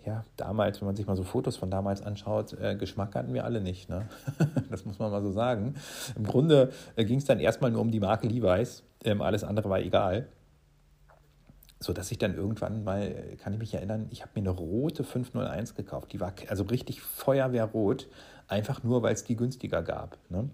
ja, 0.05 0.25
damals, 0.37 0.81
wenn 0.81 0.87
man 0.87 0.97
sich 0.97 1.07
mal 1.07 1.17
so 1.17 1.25
Fotos 1.25 1.57
von 1.57 1.71
damals 1.71 2.03
anschaut, 2.03 2.53
äh, 2.61 2.77
Geschmack 2.77 3.15
hatten 3.15 3.35
wir 3.35 3.45
alle 3.45 3.61
nicht. 3.61 3.89
Ne? 3.89 4.09
das 4.71 4.85
muss 4.85 4.99
man 4.99 5.11
mal 5.11 5.23
so 5.23 5.33
sagen. 5.33 5.75
Im 6.17 6.25
Grunde 6.25 6.71
äh, 6.97 7.05
ging 7.05 7.19
es 7.19 7.25
dann 7.25 7.41
erstmal 7.41 7.71
nur 7.71 7.81
um 7.81 7.91
die 7.91 8.01
Marke 8.01 8.29
Levi's. 8.29 8.83
Ähm, 9.05 9.23
alles 9.23 9.45
andere 9.45 9.71
war 9.71 9.81
egal 9.81 10.29
so 11.83 11.95
dass 11.95 12.13
ich 12.13 12.19
dann 12.19 12.35
irgendwann 12.35 12.85
mal, 12.85 13.11
kann 13.39 13.55
ich 13.55 13.59
mich 13.59 13.73
erinnern, 13.73 14.07
ich 14.11 14.21
habe 14.21 14.33
mir 14.35 14.43
eine 14.43 14.51
rote 14.51 15.03
501 15.03 15.75
gekauft. 15.75 16.13
Die 16.13 16.21
war 16.21 16.35
also 16.49 16.65
richtig 16.65 17.01
feuerwehrrot, 17.01 18.07
einfach 18.49 18.83
nur, 18.83 19.03
weil 19.03 19.15
es 19.15 19.25
die 19.25 19.35
günstiger 19.35 19.83
gab. 19.83 20.19
Ne? 20.29 20.51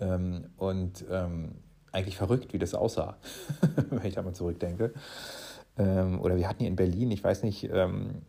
Ähm, 0.00 0.50
und 0.58 1.04
ähm, 1.10 1.52
eigentlich 1.94 2.16
verrückt, 2.16 2.52
wie 2.52 2.58
das 2.58 2.74
aussah, 2.74 3.16
wenn 3.90 4.04
ich 4.04 4.14
da 4.14 4.22
mal 4.22 4.34
zurückdenke. 4.34 4.92
Ähm, 5.78 6.20
oder 6.20 6.36
wir 6.36 6.48
hatten 6.48 6.60
hier 6.60 6.68
in 6.68 6.76
Berlin, 6.76 7.10
ich 7.10 7.22
weiß 7.22 7.42
nicht, 7.42 7.70
ähm, 7.72 8.22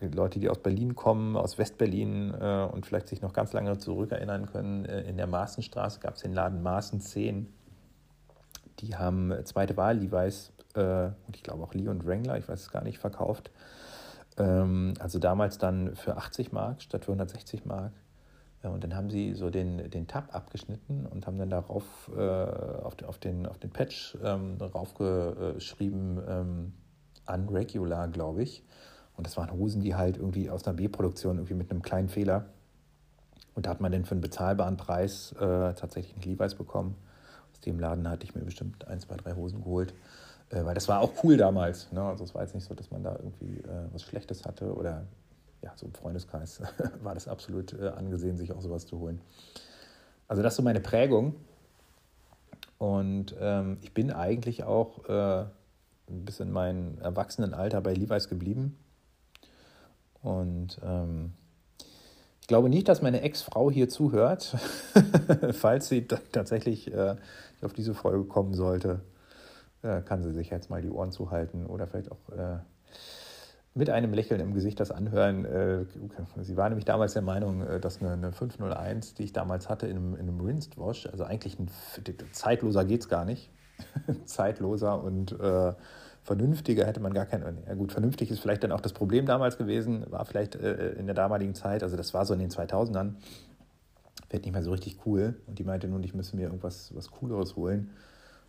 Leute, 0.00 0.38
die 0.38 0.48
aus 0.48 0.58
Berlin 0.58 0.94
kommen, 0.94 1.36
aus 1.36 1.58
Westberlin 1.58 2.34
äh, 2.34 2.68
und 2.70 2.84
vielleicht 2.86 3.08
sich 3.08 3.22
noch 3.22 3.32
ganz 3.32 3.52
lange 3.52 3.78
zurückerinnern 3.78 4.46
können, 4.46 4.84
äh, 4.84 5.02
in 5.02 5.16
der 5.16 5.26
Maßenstraße 5.26 6.00
gab 6.00 6.14
es 6.14 6.22
den 6.22 6.32
Laden 6.32 6.62
Maßen 6.62 7.00
10. 7.00 7.52
Die 8.80 8.96
haben 8.96 9.32
zweite 9.44 9.76
Wahl 9.76 9.98
Levi's 9.98 10.52
äh, 10.74 11.06
und 11.26 11.36
ich 11.36 11.42
glaube 11.42 11.62
auch 11.62 11.74
Lee 11.74 11.88
und 11.88 12.06
Wrangler, 12.06 12.36
ich 12.38 12.48
weiß 12.48 12.60
es 12.60 12.70
gar 12.70 12.82
nicht, 12.82 12.98
verkauft. 12.98 13.50
Ähm, 14.36 14.94
also 14.98 15.18
damals 15.18 15.58
dann 15.58 15.94
für 15.94 16.16
80 16.16 16.52
Mark 16.52 16.82
statt 16.82 17.04
für 17.04 17.12
160 17.12 17.64
Mark. 17.64 17.92
Und 18.70 18.84
dann 18.84 18.94
haben 18.94 19.10
sie 19.10 19.34
so 19.34 19.50
den, 19.50 19.90
den 19.90 20.06
Tab 20.06 20.34
abgeschnitten 20.34 21.06
und 21.06 21.26
haben 21.26 21.38
dann 21.38 21.50
darauf 21.50 22.10
äh, 22.16 22.20
auf, 22.20 22.94
den, 22.94 23.08
auf, 23.08 23.18
den, 23.18 23.46
auf 23.46 23.58
den 23.58 23.70
Patch 23.70 24.16
ähm, 24.22 24.58
draufgeschrieben, 24.58 26.20
ähm, 26.28 26.72
Unregular, 27.26 28.08
glaube 28.08 28.42
ich. 28.42 28.62
Und 29.16 29.26
das 29.26 29.36
waren 29.36 29.52
Hosen, 29.52 29.80
die 29.80 29.94
halt 29.94 30.16
irgendwie 30.16 30.50
aus 30.50 30.66
einer 30.66 30.74
B-Produktion 30.76 31.36
irgendwie 31.36 31.54
mit 31.54 31.70
einem 31.70 31.82
kleinen 31.82 32.08
Fehler. 32.08 32.46
Und 33.54 33.66
da 33.66 33.70
hat 33.70 33.80
man 33.80 33.92
dann 33.92 34.04
für 34.04 34.12
einen 34.12 34.20
bezahlbaren 34.20 34.76
Preis 34.76 35.32
äh, 35.32 35.74
tatsächlich 35.74 36.14
einen 36.14 36.22
Levi's 36.22 36.54
bekommen. 36.54 36.96
Aus 37.52 37.60
dem 37.60 37.78
Laden 37.78 38.08
hatte 38.08 38.24
ich 38.24 38.34
mir 38.34 38.42
bestimmt 38.42 38.86
ein, 38.88 38.98
zwei, 39.00 39.16
drei 39.16 39.34
Hosen 39.34 39.62
geholt. 39.62 39.94
Äh, 40.50 40.64
weil 40.64 40.74
das 40.74 40.88
war 40.88 41.00
auch 41.00 41.12
cool 41.22 41.36
damals. 41.36 41.92
Ne? 41.92 42.02
Also 42.02 42.24
es 42.24 42.34
war 42.34 42.42
jetzt 42.42 42.54
nicht 42.54 42.64
so, 42.64 42.74
dass 42.74 42.90
man 42.90 43.02
da 43.02 43.16
irgendwie 43.16 43.60
äh, 43.60 43.88
was 43.92 44.02
Schlechtes 44.02 44.44
hatte 44.44 44.74
oder 44.74 45.06
ja, 45.64 45.72
so 45.76 45.86
im 45.86 45.94
Freundeskreis 45.94 46.60
war 47.02 47.14
das 47.14 47.26
absolut 47.26 47.72
äh, 47.72 47.88
angesehen, 47.88 48.36
sich 48.36 48.52
auch 48.52 48.60
sowas 48.60 48.86
zu 48.86 48.98
holen. 48.98 49.20
Also 50.28 50.42
das 50.42 50.52
ist 50.52 50.56
so 50.58 50.62
meine 50.62 50.80
Prägung. 50.80 51.34
Und 52.78 53.34
ähm, 53.40 53.78
ich 53.80 53.94
bin 53.94 54.10
eigentlich 54.12 54.64
auch 54.64 55.08
äh, 55.08 55.46
bis 56.06 56.40
in 56.40 56.50
mein 56.50 56.98
Erwachsenenalter 57.00 57.80
bei 57.80 57.94
Levi's 57.94 58.28
geblieben. 58.28 58.76
Und 60.22 60.78
ähm, 60.84 61.32
ich 62.40 62.46
glaube 62.46 62.68
nicht, 62.68 62.88
dass 62.88 63.00
meine 63.00 63.22
Ex-Frau 63.22 63.70
hier 63.70 63.88
zuhört, 63.88 64.56
falls 65.52 65.88
sie 65.88 66.06
tatsächlich 66.06 66.92
äh, 66.92 67.16
auf 67.62 67.72
diese 67.72 67.94
Folge 67.94 68.24
kommen 68.24 68.52
sollte. 68.52 69.00
Äh, 69.82 70.02
kann 70.02 70.22
sie 70.22 70.32
sich 70.32 70.50
jetzt 70.50 70.68
mal 70.68 70.82
die 70.82 70.90
Ohren 70.90 71.10
zuhalten 71.10 71.64
oder 71.64 71.86
vielleicht 71.86 72.12
auch 72.12 72.28
äh, 72.36 72.58
mit 73.74 73.90
einem 73.90 74.12
Lächeln 74.12 74.40
im 74.40 74.54
Gesicht 74.54 74.78
das 74.78 74.90
anhören. 74.92 75.44
Äh, 75.44 75.84
sie 76.40 76.56
war 76.56 76.68
nämlich 76.68 76.84
damals 76.84 77.12
der 77.14 77.22
Meinung, 77.22 77.62
äh, 77.62 77.80
dass 77.80 78.00
eine, 78.00 78.12
eine 78.12 78.32
501, 78.32 79.14
die 79.14 79.24
ich 79.24 79.32
damals 79.32 79.68
hatte 79.68 79.86
in 79.88 79.96
einem, 79.96 80.16
in 80.16 80.40
Rinsed 80.40 80.78
Wash, 80.78 81.06
also 81.06 81.24
eigentlich 81.24 81.58
ein 81.58 81.68
zeitloser 82.32 82.84
geht 82.84 83.00
es 83.00 83.08
gar 83.08 83.24
nicht. 83.24 83.50
zeitloser 84.24 85.02
und 85.02 85.32
äh, 85.40 85.72
vernünftiger 86.22 86.86
hätte 86.86 87.00
man 87.00 87.12
gar 87.12 87.26
keinen. 87.26 87.58
Ja 87.66 87.74
gut, 87.74 87.90
vernünftig 87.90 88.30
ist 88.30 88.38
vielleicht 88.38 88.62
dann 88.62 88.70
auch 88.70 88.80
das 88.80 88.92
Problem 88.92 89.26
damals 89.26 89.58
gewesen, 89.58 90.06
war 90.10 90.24
vielleicht 90.24 90.54
äh, 90.54 90.92
in 90.92 91.06
der 91.06 91.14
damaligen 91.14 91.54
Zeit, 91.54 91.82
also 91.82 91.96
das 91.96 92.14
war 92.14 92.24
so 92.24 92.34
in 92.34 92.40
den 92.40 92.50
2000ern, 92.50 93.14
wird 94.30 94.44
nicht 94.44 94.52
mehr 94.52 94.62
so 94.62 94.70
richtig 94.70 94.98
cool. 95.04 95.34
Und 95.46 95.58
die 95.58 95.64
meinte 95.64 95.88
nun, 95.88 96.02
ich 96.04 96.14
müsste 96.14 96.36
mir 96.36 96.44
irgendwas 96.44 96.94
was 96.94 97.10
Cooleres 97.10 97.56
holen 97.56 97.90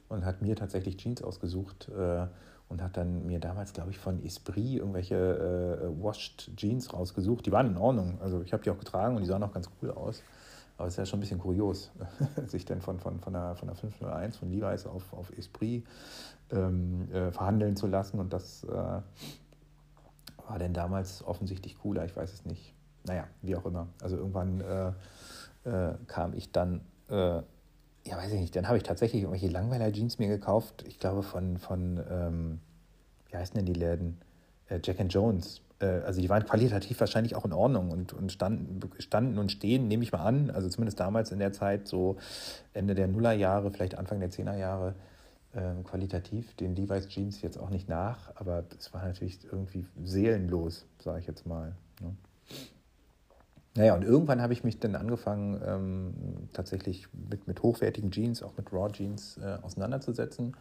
und 0.07 0.25
hat 0.25 0.43
mir 0.43 0.55
tatsächlich 0.55 0.97
Jeans 0.97 1.23
ausgesucht. 1.23 1.89
Äh, 1.89 2.27
und 2.69 2.81
hat 2.81 2.97
dann 2.97 3.25
mir 3.25 3.39
damals, 3.39 3.73
glaube 3.73 3.91
ich, 3.91 3.99
von 3.99 4.23
Esprit 4.23 4.77
irgendwelche 4.77 5.15
äh, 5.15 6.03
Washed 6.03 6.51
Jeans 6.55 6.93
rausgesucht. 6.93 7.45
Die 7.45 7.51
waren 7.51 7.67
in 7.67 7.77
Ordnung. 7.77 8.19
Also 8.21 8.41
ich 8.41 8.53
habe 8.53 8.63
die 8.63 8.69
auch 8.71 8.79
getragen 8.79 9.15
und 9.15 9.21
die 9.21 9.27
sahen 9.27 9.43
auch 9.43 9.53
ganz 9.53 9.69
cool 9.81 9.91
aus. 9.91 10.23
Aber 10.77 10.87
es 10.87 10.95
ist 10.95 10.97
ja 10.97 11.05
schon 11.05 11.19
ein 11.19 11.21
bisschen 11.21 11.39
kurios, 11.39 11.91
sich 12.47 12.65
dann 12.65 12.81
von, 12.81 12.99
von, 12.99 13.19
von, 13.19 13.33
der, 13.33 13.55
von 13.55 13.67
der 13.67 13.77
501 13.77 14.37
von 14.37 14.49
Levi's 14.49 14.85
auf, 14.85 15.13
auf 15.13 15.31
Esprit 15.37 15.85
ähm, 16.51 17.09
äh, 17.11 17.31
verhandeln 17.31 17.75
zu 17.75 17.87
lassen. 17.87 18.19
Und 18.19 18.33
das 18.33 18.63
äh, 18.65 18.67
war 18.67 20.59
denn 20.59 20.73
damals 20.73 21.23
offensichtlich 21.23 21.77
cooler, 21.77 22.05
ich 22.05 22.15
weiß 22.15 22.33
es 22.33 22.45
nicht. 22.45 22.73
Naja, 23.05 23.25
wie 23.41 23.55
auch 23.55 23.65
immer. 23.65 23.87
Also 24.01 24.17
irgendwann 24.17 24.61
äh, 24.61 24.91
äh 25.69 25.93
kam 26.07 26.33
ich 26.33 26.51
dann 26.51 26.81
äh, 27.09 27.41
ja, 28.07 28.17
weiß 28.17 28.31
ich 28.31 28.39
nicht, 28.39 28.55
dann 28.55 28.67
habe 28.67 28.77
ich 28.77 28.83
tatsächlich 28.83 29.23
irgendwelche 29.23 29.47
Langweiler-Jeans 29.47 30.19
mir 30.19 30.27
gekauft. 30.27 30.83
Ich 30.87 30.99
glaube 30.99 31.23
von, 31.23 31.57
von 31.57 32.03
ähm, 32.09 32.59
wie 33.29 33.37
heißen 33.37 33.55
denn 33.55 33.65
die 33.65 33.73
Läden? 33.73 34.19
Äh, 34.69 34.79
Jack 34.83 34.99
and 34.99 35.11
Jones. 35.11 35.61
Äh, 35.79 35.85
also 35.85 36.21
die 36.21 36.29
waren 36.29 36.45
qualitativ 36.45 36.99
wahrscheinlich 36.99 37.35
auch 37.35 37.45
in 37.45 37.53
Ordnung 37.53 37.91
und, 37.91 38.13
und 38.13 38.31
standen, 38.31 38.79
standen 38.99 39.39
und 39.39 39.51
stehen, 39.51 39.87
nehme 39.87 40.03
ich 40.03 40.11
mal 40.11 40.23
an. 40.23 40.51
Also 40.51 40.69
zumindest 40.69 40.99
damals 40.99 41.31
in 41.31 41.39
der 41.39 41.51
Zeit, 41.51 41.87
so 41.87 42.17
Ende 42.73 42.93
der 42.93 43.07
Nullerjahre, 43.07 43.71
vielleicht 43.71 43.97
Anfang 43.97 44.19
der 44.19 44.29
Zehnerjahre, 44.29 44.93
äh, 45.53 45.83
qualitativ 45.83 46.53
den 46.55 46.75
Levi's 46.75 47.07
Jeans 47.07 47.41
jetzt 47.41 47.57
auch 47.57 47.69
nicht 47.69 47.89
nach, 47.89 48.31
aber 48.35 48.65
es 48.77 48.93
war 48.93 49.05
natürlich 49.05 49.39
irgendwie 49.51 49.85
seelenlos, 50.03 50.85
sage 50.99 51.19
ich 51.19 51.27
jetzt 51.27 51.47
mal. 51.47 51.75
Ne? 52.01 52.15
Naja, 53.75 53.93
und 53.93 54.03
irgendwann 54.03 54.41
habe 54.41 54.53
ich 54.53 54.63
mich 54.63 54.79
dann 54.79 54.95
angefangen, 54.95 55.61
ähm, 55.65 56.13
tatsächlich 56.53 57.07
mit, 57.29 57.45
mit 57.47 57.61
hochwertigen 57.61 58.09
Jeans, 58.09 58.41
auch 58.41 58.55
mit 58.57 58.71
Raw 58.71 58.89
Jeans, 58.91 59.37
äh, 59.37 59.57
auseinanderzusetzen. 59.61 60.55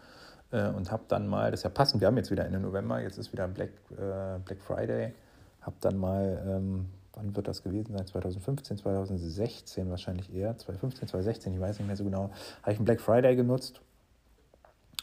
Äh, 0.51 0.69
und 0.71 0.91
habe 0.91 1.05
dann 1.09 1.29
mal, 1.29 1.51
das 1.51 1.61
ist 1.61 1.65
ja 1.65 1.71
passend, 1.71 2.01
wir 2.01 2.09
haben 2.09 2.17
jetzt 2.17 2.33
wieder 2.33 2.45
Ende 2.45 2.59
November, 2.59 3.01
jetzt 3.01 3.17
ist 3.19 3.33
wieder 3.33 3.47
Black, 3.47 3.71
äh, 3.93 4.39
Black 4.45 4.61
Friday, 4.61 5.13
habe 5.61 5.77
dann 5.81 5.97
mal, 5.97 6.43
ähm, 6.47 6.87
wann 7.13 7.37
wird 7.37 7.47
das 7.47 7.63
gewesen 7.63 7.97
sein? 7.97 8.07
2015, 8.07 8.79
2016 8.79 9.91
wahrscheinlich 9.91 10.35
eher, 10.35 10.59
2015, 10.59 11.09
2016, 11.09 11.55
ich 11.55 11.61
weiß 11.61 11.79
nicht 11.79 11.87
mehr 11.87 11.97
so 11.97 12.05
genau, 12.05 12.31
habe 12.63 12.73
ich 12.73 12.79
einen 12.79 12.85
Black 12.85 13.01
Friday 13.01 13.37
genutzt 13.37 13.81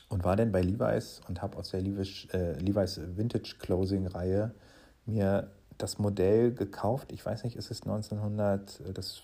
und 0.09 0.25
war 0.25 0.35
dann 0.35 0.51
bei 0.51 0.61
Levi's 0.61 1.21
und 1.29 1.41
habe 1.41 1.57
aus 1.57 1.69
der 1.69 1.81
Levi's, 1.81 2.27
äh, 2.33 2.59
Levi's 2.59 2.99
Vintage 3.15 3.55
Closing 3.59 4.07
Reihe 4.07 4.51
mir 5.05 5.49
das 5.81 5.99
Modell 5.99 6.53
gekauft. 6.53 7.11
Ich 7.11 7.25
weiß 7.25 7.43
nicht, 7.43 7.55
ist 7.55 7.71
es 7.71 7.83
1900, 7.83 8.79
äh, 8.81 8.93
das 8.93 9.23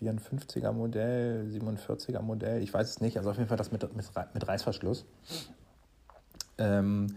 54er 0.00 0.72
Modell, 0.72 1.46
47er 1.50 2.20
Modell, 2.20 2.62
ich 2.62 2.72
weiß 2.72 2.88
es 2.88 3.00
nicht. 3.00 3.16
Also 3.16 3.30
auf 3.30 3.36
jeden 3.36 3.48
Fall 3.48 3.56
das 3.56 3.72
mit, 3.72 3.82
mit, 3.94 4.06
mit 4.34 4.48
Reißverschluss. 4.48 5.04
Ähm, 6.58 7.16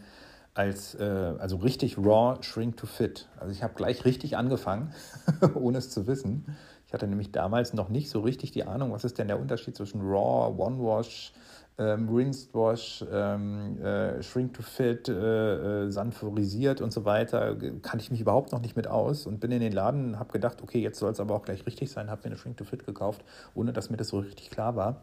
als, 0.53 0.95
äh, 0.95 1.03
also 1.37 1.57
richtig 1.57 1.97
raw, 1.97 2.41
shrink 2.41 2.77
to 2.77 2.87
fit. 2.87 3.29
Also 3.39 3.51
ich 3.51 3.61
habe 3.61 3.73
gleich 3.75 4.05
richtig 4.05 4.37
angefangen, 4.37 4.93
ohne 5.53 5.77
es 5.77 5.91
zu 5.91 6.07
wissen. 6.07 6.57
Ich 6.87 6.93
hatte 6.93 7.07
nämlich 7.07 7.31
damals 7.31 7.73
noch 7.73 7.89
nicht 7.89 8.09
so 8.09 8.21
richtig 8.21 8.51
die 8.51 8.63
Ahnung, 8.63 8.91
was 8.91 9.03
ist 9.03 9.17
denn 9.19 9.27
der 9.27 9.39
Unterschied 9.39 9.75
zwischen 9.75 10.01
raw, 10.01 10.51
one-wash, 10.57 11.33
ähm, 11.77 12.09
Rinsed 12.09 12.53
Wash, 12.53 13.05
ähm, 13.11 13.81
äh, 13.81 14.21
Shrink 14.23 14.53
to 14.53 14.63
Fit, 14.63 15.09
äh, 15.09 15.85
äh, 15.85 15.91
sanforisiert 15.91 16.81
und 16.81 16.91
so 16.91 17.05
weiter, 17.05 17.55
kannte 17.81 18.03
ich 18.03 18.11
mich 18.11 18.21
überhaupt 18.21 18.51
noch 18.51 18.61
nicht 18.61 18.75
mit 18.75 18.87
aus 18.87 19.27
und 19.27 19.39
bin 19.39 19.51
in 19.51 19.61
den 19.61 19.73
Laden, 19.73 20.17
habe 20.19 20.31
gedacht, 20.31 20.61
okay, 20.63 20.79
jetzt 20.79 20.99
soll 20.99 21.11
es 21.11 21.19
aber 21.19 21.35
auch 21.35 21.43
gleich 21.43 21.65
richtig 21.65 21.91
sein, 21.91 22.09
habe 22.09 22.21
mir 22.23 22.27
eine 22.27 22.37
Shrink 22.37 22.57
to 22.57 22.63
Fit 22.63 22.85
gekauft, 22.85 23.23
ohne 23.53 23.73
dass 23.73 23.89
mir 23.89 23.97
das 23.97 24.09
so 24.09 24.19
richtig 24.19 24.49
klar 24.49 24.75
war. 24.75 25.01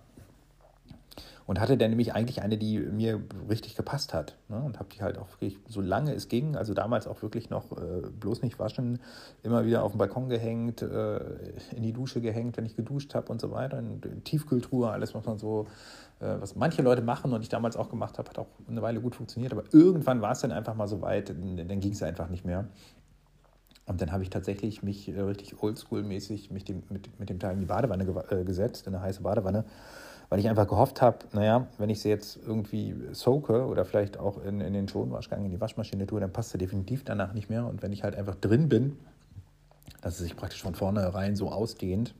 Und 1.46 1.60
hatte 1.60 1.76
dann 1.76 1.90
nämlich 1.90 2.14
eigentlich 2.14 2.40
eine, 2.40 2.56
die 2.56 2.78
mir 2.78 3.22
richtig 3.50 3.76
gepasst 3.76 4.14
hat. 4.14 4.36
Ne? 4.48 4.62
Und 4.62 4.78
habe 4.78 4.88
die 4.88 5.02
halt 5.02 5.18
auch 5.18 5.28
wirklich, 5.32 5.58
solange 5.68 6.14
es 6.14 6.28
ging, 6.28 6.56
also 6.56 6.72
damals 6.72 7.06
auch 7.06 7.20
wirklich 7.20 7.50
noch 7.50 7.72
äh, 7.72 8.08
bloß 8.18 8.40
nicht 8.40 8.58
waschen, 8.58 8.98
immer 9.42 9.66
wieder 9.66 9.82
auf 9.82 9.92
den 9.92 9.98
Balkon 9.98 10.30
gehängt, 10.30 10.80
äh, 10.80 11.18
in 11.76 11.82
die 11.82 11.92
Dusche 11.92 12.22
gehängt, 12.22 12.56
wenn 12.56 12.64
ich 12.64 12.76
geduscht 12.76 13.14
habe 13.14 13.30
und 13.30 13.42
so 13.42 13.50
weiter. 13.50 13.78
In 13.78 14.24
Tiefkühltruhe, 14.24 14.90
alles, 14.90 15.14
was 15.14 15.26
man 15.26 15.36
so 15.36 15.66
äh, 16.20 16.40
was 16.40 16.56
manche 16.56 16.82
Leute 16.82 17.02
machen 17.02 17.32
und 17.32 17.42
ich 17.42 17.48
damals 17.48 17.76
auch 17.76 17.90
gemacht 17.90 18.18
habe, 18.18 18.30
hat 18.30 18.38
auch 18.38 18.48
eine 18.68 18.82
Weile 18.82 19.00
gut 19.00 19.14
funktioniert, 19.14 19.52
aber 19.52 19.64
irgendwann 19.72 20.22
war 20.22 20.32
es 20.32 20.40
dann 20.40 20.52
einfach 20.52 20.74
mal 20.74 20.88
so 20.88 21.02
weit, 21.02 21.28
dann 21.28 21.80
ging 21.80 21.92
es 21.92 22.02
einfach 22.02 22.28
nicht 22.28 22.44
mehr. 22.44 22.68
Und 23.86 24.00
dann 24.00 24.12
habe 24.12 24.22
ich 24.22 24.30
tatsächlich 24.30 24.82
mich 24.82 25.08
äh, 25.08 25.20
richtig 25.20 25.62
oldschool-mäßig 25.62 26.50
mit 26.50 26.68
dem, 26.68 26.82
mit, 26.88 27.18
mit 27.20 27.28
dem 27.28 27.38
Teil 27.38 27.52
in 27.52 27.60
die 27.60 27.66
Badewanne 27.66 28.06
ge 28.06 28.14
äh, 28.30 28.44
gesetzt, 28.44 28.86
in 28.86 28.94
eine 28.94 29.04
heiße 29.04 29.22
Badewanne, 29.22 29.64
weil 30.28 30.38
ich 30.38 30.48
einfach 30.48 30.66
gehofft 30.66 31.02
habe, 31.02 31.18
naja, 31.32 31.66
wenn 31.78 31.90
ich 31.90 32.00
sie 32.00 32.08
jetzt 32.08 32.38
irgendwie 32.44 32.94
soake 33.12 33.66
oder 33.66 33.84
vielleicht 33.84 34.18
auch 34.18 34.42
in, 34.42 34.60
in 34.60 34.72
den 34.72 34.88
Schonwaschgang 34.88 35.44
in 35.44 35.50
die 35.50 35.60
Waschmaschine 35.60 36.06
tue, 36.06 36.20
dann 36.20 36.32
passt 36.32 36.50
sie 36.50 36.58
definitiv 36.58 37.04
danach 37.04 37.32
nicht 37.34 37.50
mehr. 37.50 37.66
Und 37.66 37.82
wenn 37.82 37.92
ich 37.92 38.02
halt 38.02 38.16
einfach 38.16 38.34
drin 38.34 38.68
bin, 38.68 38.96
dass 40.00 40.14
es 40.14 40.20
sich 40.20 40.36
praktisch 40.36 40.62
von 40.62 40.74
vornherein 40.74 41.36
so 41.36 41.50
ausdehnt, 41.50 42.14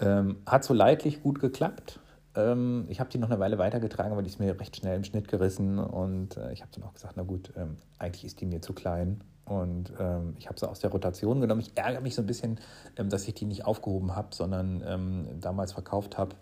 ähm, 0.00 0.36
hat 0.46 0.64
so 0.64 0.74
leidlich 0.74 1.22
gut 1.22 1.40
geklappt. 1.40 2.00
Ähm, 2.34 2.86
ich 2.88 3.00
habe 3.00 3.10
die 3.10 3.18
noch 3.18 3.30
eine 3.30 3.40
Weile 3.40 3.58
weitergetragen, 3.58 4.12
aber 4.12 4.22
die 4.22 4.28
ist 4.28 4.38
mir 4.38 4.58
recht 4.58 4.76
schnell 4.76 4.96
im 4.96 5.04
Schnitt 5.04 5.28
gerissen 5.28 5.78
und 5.78 6.36
äh, 6.36 6.52
ich 6.52 6.62
habe 6.62 6.70
dann 6.74 6.84
auch 6.84 6.94
gesagt, 6.94 7.14
na 7.16 7.22
gut, 7.22 7.52
ähm, 7.56 7.78
eigentlich 7.98 8.24
ist 8.24 8.40
die 8.40 8.46
mir 8.46 8.60
zu 8.60 8.74
klein 8.74 9.22
und 9.44 9.92
ähm, 9.98 10.34
ich 10.38 10.48
habe 10.48 10.58
sie 10.58 10.68
aus 10.68 10.80
der 10.80 10.90
Rotation 10.90 11.40
genommen. 11.40 11.60
Ich 11.62 11.72
ärgere 11.74 12.00
mich 12.00 12.14
so 12.14 12.22
ein 12.22 12.26
bisschen, 12.26 12.60
ähm, 12.96 13.08
dass 13.08 13.26
ich 13.26 13.34
die 13.34 13.46
nicht 13.46 13.64
aufgehoben 13.64 14.14
habe, 14.14 14.28
sondern 14.32 14.82
ähm, 14.86 15.26
damals 15.40 15.72
verkauft 15.72 16.18
habe. 16.18 16.36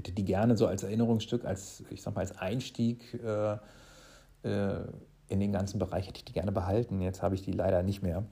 Hätte 0.00 0.12
die 0.12 0.24
gerne 0.24 0.56
so 0.56 0.66
als 0.66 0.82
Erinnerungsstück, 0.82 1.44
als 1.44 1.84
ich 1.90 2.00
sag 2.00 2.14
mal 2.14 2.22
als 2.22 2.38
Einstieg 2.38 3.20
äh, 3.22 3.58
äh, 4.42 4.84
in 5.28 5.40
den 5.40 5.52
ganzen 5.52 5.78
Bereich 5.78 6.08
hätte 6.08 6.18
ich 6.18 6.24
die 6.24 6.32
gerne 6.32 6.52
behalten. 6.52 7.02
Jetzt 7.02 7.20
habe 7.22 7.34
ich 7.34 7.42
die 7.42 7.52
leider 7.52 7.82
nicht 7.82 8.02
mehr. 8.02 8.24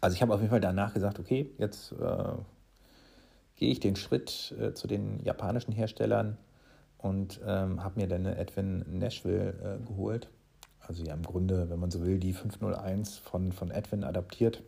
Also 0.00 0.14
ich 0.14 0.22
habe 0.22 0.32
auf 0.32 0.40
jeden 0.40 0.50
Fall 0.50 0.60
danach 0.60 0.94
gesagt, 0.94 1.18
okay, 1.18 1.50
jetzt 1.58 1.92
äh, 1.92 2.34
gehe 3.56 3.70
ich 3.72 3.80
den 3.80 3.96
Schritt 3.96 4.54
äh, 4.60 4.74
zu 4.74 4.86
den 4.86 5.24
japanischen 5.24 5.72
Herstellern 5.72 6.38
und 6.98 7.40
ähm, 7.44 7.82
habe 7.82 8.00
mir 8.00 8.06
dann 8.06 8.26
eine 8.26 8.36
Edwin 8.36 8.84
Nashville 8.86 9.80
äh, 9.82 9.84
geholt. 9.84 10.28
Also 10.86 11.02
ja 11.02 11.14
im 11.14 11.22
Grunde, 11.22 11.68
wenn 11.68 11.80
man 11.80 11.90
so 11.90 12.04
will, 12.04 12.20
die 12.20 12.32
501 12.32 13.16
von, 13.16 13.50
von 13.50 13.72
Edwin 13.72 14.04
adaptiert. 14.04 14.62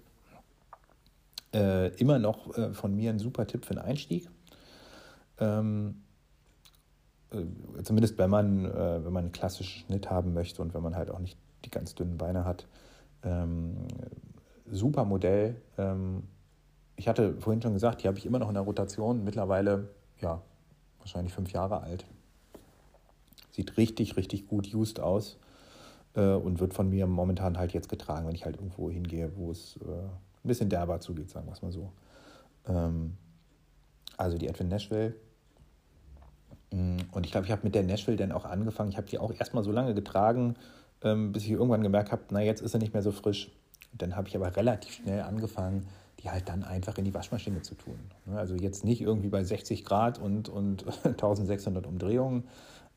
Äh, 1.54 1.94
immer 1.96 2.18
noch 2.18 2.52
von 2.74 2.96
mir 2.96 3.10
ein 3.10 3.20
super 3.20 3.46
Tipp 3.46 3.64
für 3.64 3.74
den 3.74 3.82
Einstieg. 3.82 4.28
Ähm, 5.38 6.02
äh, 7.30 7.82
zumindest 7.82 8.18
wenn 8.18 8.30
man, 8.30 8.64
äh, 8.64 9.04
wenn 9.04 9.12
man 9.12 9.24
einen 9.24 9.32
klassischen 9.32 9.86
Schnitt 9.86 10.10
haben 10.10 10.32
möchte 10.32 10.62
und 10.62 10.74
wenn 10.74 10.82
man 10.82 10.96
halt 10.96 11.10
auch 11.10 11.18
nicht 11.18 11.36
die 11.64 11.70
ganz 11.70 11.94
dünnen 11.94 12.16
Beine 12.16 12.44
hat. 12.44 12.66
Ähm, 13.22 13.76
super 14.70 15.04
Modell. 15.04 15.56
Ähm, 15.78 16.24
ich 16.96 17.08
hatte 17.08 17.34
vorhin 17.40 17.60
schon 17.60 17.74
gesagt, 17.74 18.02
die 18.02 18.08
habe 18.08 18.18
ich 18.18 18.26
immer 18.26 18.38
noch 18.38 18.48
in 18.48 18.54
der 18.54 18.62
Rotation. 18.62 19.24
Mittlerweile, 19.24 19.88
ja, 20.20 20.40
wahrscheinlich 20.98 21.34
fünf 21.34 21.52
Jahre 21.52 21.82
alt. 21.82 22.06
Sieht 23.50 23.76
richtig, 23.76 24.16
richtig 24.16 24.46
gut 24.46 24.72
used 24.74 25.00
aus 25.00 25.38
äh, 26.14 26.34
und 26.34 26.60
wird 26.60 26.74
von 26.74 26.88
mir 26.88 27.06
momentan 27.06 27.58
halt 27.58 27.72
jetzt 27.72 27.88
getragen, 27.88 28.26
wenn 28.26 28.34
ich 28.34 28.44
halt 28.44 28.56
irgendwo 28.56 28.90
hingehe, 28.90 29.30
wo 29.36 29.50
es 29.50 29.78
äh, 29.82 29.88
ein 29.88 30.48
bisschen 30.48 30.68
derber 30.68 31.00
zugeht, 31.00 31.30
sagen 31.30 31.46
wir 31.46 31.52
es 31.52 31.62
mal 31.62 31.72
so. 31.72 31.92
Ähm, 32.68 33.16
also 34.16 34.38
die 34.38 34.48
Edwin 34.48 34.68
Nashville. 34.68 35.14
Mm, 36.72 36.98
und 37.12 37.26
ich 37.26 37.32
glaube, 37.32 37.46
ich 37.46 37.52
habe 37.52 37.62
mit 37.64 37.74
der 37.74 37.82
Nashville 37.82 38.16
dann 38.16 38.32
auch 38.32 38.44
angefangen. 38.44 38.90
Ich 38.90 38.96
habe 38.96 39.06
die 39.06 39.18
auch 39.18 39.32
erstmal 39.32 39.62
so 39.62 39.72
lange 39.72 39.94
getragen, 39.94 40.54
ähm, 41.02 41.32
bis 41.32 41.44
ich 41.44 41.50
irgendwann 41.50 41.82
gemerkt 41.82 42.12
habe, 42.12 42.22
na 42.30 42.40
jetzt 42.40 42.60
ist 42.62 42.74
er 42.74 42.80
nicht 42.80 42.92
mehr 42.92 43.02
so 43.02 43.12
frisch. 43.12 43.50
Dann 43.92 44.16
habe 44.16 44.28
ich 44.28 44.36
aber 44.36 44.54
relativ 44.56 44.94
schnell 44.94 45.22
angefangen, 45.22 45.86
die 46.20 46.30
halt 46.30 46.48
dann 46.48 46.64
einfach 46.64 46.98
in 46.98 47.04
die 47.04 47.14
Waschmaschine 47.14 47.62
zu 47.62 47.74
tun. 47.74 47.98
Ne, 48.26 48.38
also 48.38 48.54
jetzt 48.54 48.84
nicht 48.84 49.00
irgendwie 49.00 49.28
bei 49.28 49.44
60 49.44 49.84
Grad 49.84 50.18
und, 50.18 50.48
und 50.48 50.84
1600 51.04 51.86
Umdrehungen, 51.86 52.44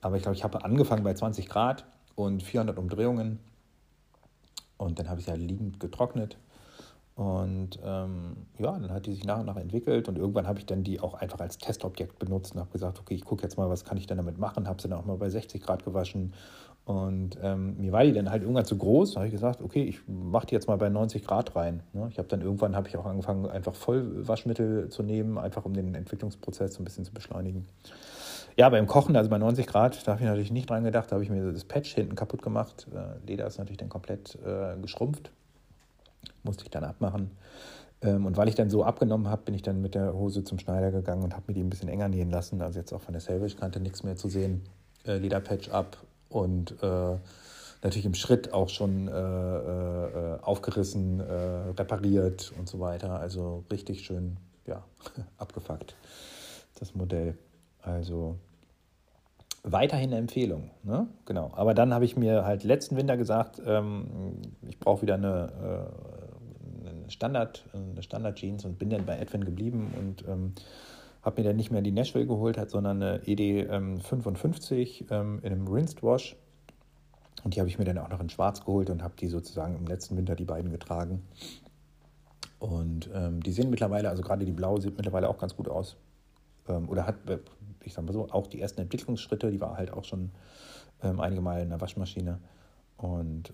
aber 0.01 0.15
ich 0.15 0.23
glaube, 0.23 0.35
ich 0.35 0.43
habe 0.43 0.63
angefangen 0.63 1.03
bei 1.03 1.13
20 1.13 1.47
Grad 1.49 1.85
und 2.15 2.43
400 2.43 2.77
Umdrehungen 2.77 3.39
und 4.77 4.99
dann 4.99 5.09
habe 5.09 5.19
ich 5.19 5.25
sie 5.25 5.31
halt 5.31 5.41
liegend 5.41 5.79
getrocknet 5.79 6.37
und 7.19 7.77
ähm, 7.83 8.37
ja, 8.59 8.79
dann 8.79 8.91
hat 8.91 9.05
die 9.05 9.11
sich 9.11 9.25
nach 9.25 9.39
und 9.39 9.45
nach 9.45 9.57
entwickelt 9.57 10.07
und 10.07 10.17
irgendwann 10.17 10.47
habe 10.47 10.57
ich 10.57 10.65
dann 10.65 10.83
die 10.83 11.01
auch 11.01 11.15
einfach 11.15 11.41
als 11.41 11.57
Testobjekt 11.57 12.17
benutzt 12.17 12.53
und 12.53 12.61
habe 12.61 12.71
gesagt, 12.71 12.97
okay, 12.97 13.13
ich 13.13 13.25
gucke 13.25 13.43
jetzt 13.43 13.57
mal, 13.57 13.69
was 13.69 13.83
kann 13.83 13.97
ich 13.97 14.07
denn 14.07 14.15
damit 14.15 14.37
machen, 14.37 14.69
habe 14.69 14.81
sie 14.81 14.87
dann 14.87 14.97
auch 14.97 15.05
mal 15.05 15.17
bei 15.17 15.29
60 15.29 15.61
Grad 15.61 15.83
gewaschen 15.83 16.33
und 16.85 17.37
ähm, 17.43 17.75
mir 17.77 17.91
war 17.91 18.05
die 18.05 18.13
dann 18.13 18.29
halt 18.31 18.43
irgendwann 18.43 18.63
zu 18.63 18.77
groß. 18.77 19.17
Habe 19.17 19.25
ich 19.25 19.33
gesagt, 19.33 19.61
okay, 19.61 19.83
ich 19.83 19.99
mache 20.07 20.47
die 20.47 20.55
jetzt 20.55 20.69
mal 20.69 20.77
bei 20.77 20.87
90 20.87 21.25
Grad 21.25 21.57
rein. 21.57 21.83
Ne? 21.91 22.07
Ich 22.09 22.17
habe 22.17 22.29
dann 22.29 22.41
irgendwann 22.41 22.73
habe 22.73 22.87
ich 22.87 22.95
auch 22.95 23.05
angefangen, 23.05 23.47
einfach 23.47 23.75
Vollwaschmittel 23.75 24.87
zu 24.87 25.03
nehmen, 25.03 25.37
einfach 25.37 25.65
um 25.65 25.73
den 25.73 25.95
Entwicklungsprozess 25.95 26.73
so 26.75 26.81
ein 26.81 26.85
bisschen 26.85 27.03
zu 27.03 27.13
beschleunigen. 27.13 27.67
Ja, 28.55 28.69
beim 28.69 28.87
Kochen, 28.87 29.17
also 29.17 29.29
bei 29.29 29.37
90 29.37 29.67
Grad, 29.67 30.07
da 30.07 30.13
habe 30.13 30.21
ich 30.21 30.27
natürlich 30.27 30.51
nicht 30.51 30.69
dran 30.69 30.85
gedacht. 30.85 31.11
Da 31.11 31.15
habe 31.15 31.23
ich 31.23 31.29
mir 31.29 31.51
das 31.51 31.65
Patch 31.65 31.93
hinten 31.93 32.15
kaputt 32.15 32.41
gemacht. 32.41 32.87
Äh, 32.95 33.27
Leder 33.27 33.45
ist 33.45 33.57
natürlich 33.57 33.77
dann 33.77 33.89
komplett 33.89 34.39
äh, 34.43 34.75
geschrumpft. 34.81 35.31
Musste 36.43 36.63
ich 36.63 36.69
dann 36.69 36.83
abmachen. 36.83 37.31
Ähm, 38.01 38.25
und 38.25 38.37
weil 38.37 38.47
ich 38.47 38.55
dann 38.55 38.69
so 38.69 38.83
abgenommen 38.83 39.27
habe, 39.27 39.43
bin 39.43 39.55
ich 39.55 39.61
dann 39.61 39.81
mit 39.81 39.95
der 39.95 40.13
Hose 40.13 40.43
zum 40.43 40.59
Schneider 40.59 40.91
gegangen 40.91 41.23
und 41.23 41.33
habe 41.33 41.45
mir 41.47 41.53
die 41.53 41.61
ein 41.61 41.69
bisschen 41.69 41.89
enger 41.89 42.07
nähen 42.07 42.31
lassen. 42.31 42.61
Also 42.61 42.79
jetzt 42.79 42.93
auch 42.93 43.01
von 43.01 43.13
der 43.13 43.21
Salvage-Kante 43.21 43.79
nichts 43.79 44.03
mehr 44.03 44.15
zu 44.15 44.29
sehen. 44.29 44.63
Äh, 45.05 45.17
Lederpatch 45.17 45.69
ab 45.69 45.97
und 46.29 46.81
äh, 46.81 47.17
natürlich 47.81 48.05
im 48.05 48.13
Schritt 48.13 48.53
auch 48.53 48.69
schon 48.69 49.07
äh, 49.07 49.11
äh, 49.11 50.39
aufgerissen, 50.41 51.19
äh, 51.19 51.33
repariert 51.77 52.53
und 52.57 52.67
so 52.67 52.79
weiter. 52.79 53.19
Also 53.19 53.63
richtig 53.71 54.05
schön, 54.05 54.37
ja, 54.65 54.83
abgefuckt, 55.37 55.95
das 56.79 56.95
Modell. 56.95 57.37
Also 57.81 58.35
weiterhin 59.63 60.11
eine 60.11 60.19
Empfehlung, 60.19 60.69
ne? 60.83 61.07
genau. 61.25 61.51
Aber 61.55 61.73
dann 61.73 61.93
habe 61.93 62.05
ich 62.05 62.15
mir 62.15 62.45
halt 62.45 62.63
letzten 62.63 62.97
Winter 62.97 63.17
gesagt, 63.17 63.61
ähm, 63.65 64.41
ich 64.67 64.79
brauche 64.79 65.01
wieder 65.01 65.15
eine, 65.15 65.51
äh, 65.61 66.17
eine 66.17 66.18
Standard, 67.09 67.65
eine 67.73 68.03
Standard 68.03 68.35
Jeans 68.35 68.65
und 68.65 68.79
bin 68.79 68.89
dann 68.89 69.05
bei 69.05 69.17
Edwin 69.17 69.43
geblieben 69.43 69.93
und 69.97 70.27
ähm, 70.27 70.53
habe 71.21 71.41
mir 71.41 71.47
dann 71.47 71.57
nicht 71.57 71.71
mehr 71.71 71.81
die 71.81 71.91
Nashville 71.91 72.25
geholt, 72.25 72.57
sondern 72.69 73.01
eine 73.01 73.27
ED 73.27 73.67
ähm, 73.69 73.99
55 73.99 75.05
ähm, 75.09 75.39
in 75.43 75.51
einem 75.51 75.67
Rinsed 75.67 76.01
Wash. 76.01 76.35
Und 77.43 77.55
die 77.55 77.59
habe 77.59 77.69
ich 77.69 77.77
mir 77.77 77.85
dann 77.85 77.97
auch 77.97 78.09
noch 78.09 78.19
in 78.19 78.29
Schwarz 78.29 78.63
geholt 78.65 78.89
und 78.89 79.03
habe 79.03 79.13
die 79.17 79.27
sozusagen 79.27 79.75
im 79.77 79.87
letzten 79.87 80.17
Winter 80.17 80.35
die 80.35 80.45
beiden 80.45 80.71
getragen. 80.71 81.21
Und 82.59 83.09
ähm, 83.13 83.41
die 83.41 83.51
sehen 83.51 83.69
mittlerweile, 83.69 84.09
also 84.09 84.21
gerade 84.21 84.45
die 84.45 84.51
blaue 84.51 84.81
sieht 84.81 84.97
mittlerweile 84.97 85.29
auch 85.29 85.37
ganz 85.37 85.55
gut 85.55 85.69
aus. 85.69 85.95
Ähm, 86.67 86.89
oder 86.89 87.05
hat, 87.05 87.15
äh, 87.29 87.39
ich 87.83 87.93
sag 87.93 88.05
mal 88.05 88.11
so, 88.11 88.29
auch 88.29 88.47
die 88.47 88.61
ersten 88.61 88.81
Entwicklungsschritte, 88.81 89.51
die 89.51 89.61
war 89.61 89.77
halt 89.77 89.91
auch 89.91 90.03
schon 90.03 90.31
ähm, 91.01 91.19
einige 91.19 91.41
Mal 91.41 91.61
in 91.61 91.69
der 91.69 91.79
Waschmaschine. 91.79 92.39
Und 92.97 93.53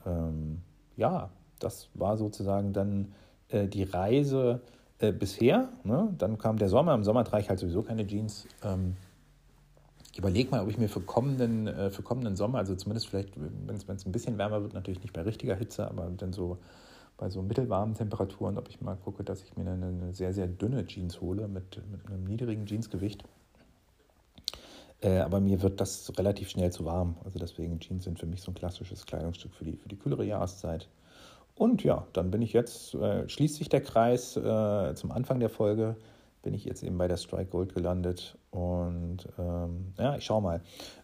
ja, 0.96 1.30
das 1.60 1.90
war 1.94 2.18
sozusagen 2.18 2.74
dann 2.74 3.14
äh, 3.50 3.68
die 3.68 3.84
Reise 3.84 4.62
äh, 5.00 5.12
bisher. 5.12 5.70
Ne? 5.84 6.14
Dann 6.18 6.38
kam 6.38 6.58
der 6.58 6.70
Sommer. 6.70 6.94
Im 6.94 7.04
Sommer 7.04 7.24
trage 7.24 7.44
ich 7.44 7.50
halt 7.50 7.60
sowieso 7.60 7.82
keine 7.82 8.06
Jeans. 8.08 8.48
Ähm, 8.64 8.96
ich 10.12 10.20
überlege 10.20 10.50
mal, 10.50 10.62
ob 10.62 10.70
ich 10.70 10.78
mir 10.78 10.88
für 10.88 11.02
kommenden, 11.02 11.68
äh, 11.68 11.90
für 11.90 12.02
kommenden 12.02 12.38
Sommer, 12.38 12.60
also 12.60 12.74
zumindest 12.76 13.10
vielleicht, 13.10 13.34
wenn 13.38 13.76
es 13.76 14.06
ein 14.06 14.12
bisschen 14.14 14.38
wärmer 14.38 14.62
wird, 14.62 14.74
natürlich 14.74 15.02
nicht 15.02 15.14
bei 15.14 15.22
richtiger 15.24 15.56
Hitze, 15.56 15.90
aber 15.90 16.10
dann 16.16 16.32
so 16.32 16.58
bei 17.18 17.30
so 17.30 17.42
mittelwarmen 17.42 17.96
Temperaturen, 17.96 18.58
ob 18.58 18.70
ich 18.70 18.82
mal 18.82 18.96
gucke, 18.96 19.24
dass 19.24 19.44
ich 19.44 19.56
mir 19.56 19.70
eine, 19.70 19.88
eine 19.88 20.14
sehr, 20.14 20.34
sehr 20.34 20.48
dünne 20.48 20.86
Jeans 20.86 21.22
hole 21.22 21.48
mit, 21.48 21.82
mit 21.92 22.06
einem 22.08 22.24
niedrigen 22.24 22.66
Jeansgewicht. 22.66 23.24
Äh, 25.02 25.20
aber 25.20 25.40
mir 25.40 25.62
wird 25.62 25.82
das 25.82 26.12
relativ 26.18 26.50
schnell 26.50 26.72
zu 26.72 26.86
warm. 26.86 27.16
Also 27.24 27.40
deswegen 27.40 27.80
Jeans 27.80 28.06
sind 28.06 28.20
für 28.20 28.26
mich 28.26 28.42
so 28.42 28.52
ein 28.52 28.56
klassisches 28.56 29.06
Kleidungsstück 29.06 29.54
für 29.54 29.66
die, 29.66 29.78
für 29.78 29.90
die 29.90 29.98
kühlere 29.98 30.26
Jahreszeit. 30.26 30.88
Und 31.56 31.84
ja, 31.84 32.06
dann 32.14 32.32
bin 32.32 32.42
ich 32.42 32.54
jetzt, 32.54 32.94
äh, 32.96 33.28
schließt 33.28 33.56
sich 33.56 33.70
der 33.70 33.82
Kreis 33.82 34.36
äh, 34.36 34.94
zum 34.96 35.12
Anfang 35.12 35.40
der 35.40 35.50
Folge, 35.50 35.96
bin 36.42 36.54
ich 36.54 36.66
jetzt 36.66 36.84
eben 36.84 36.98
bei 36.98 37.08
der 37.08 37.18
Strike 37.18 37.50
Gold 37.50 37.74
gelandet. 37.74 38.38
Und 38.52 39.28
ähm, 39.40 39.94
ja, 39.98 40.18
ich 40.18 40.26
schau 40.26 40.42
mal. 40.42 40.62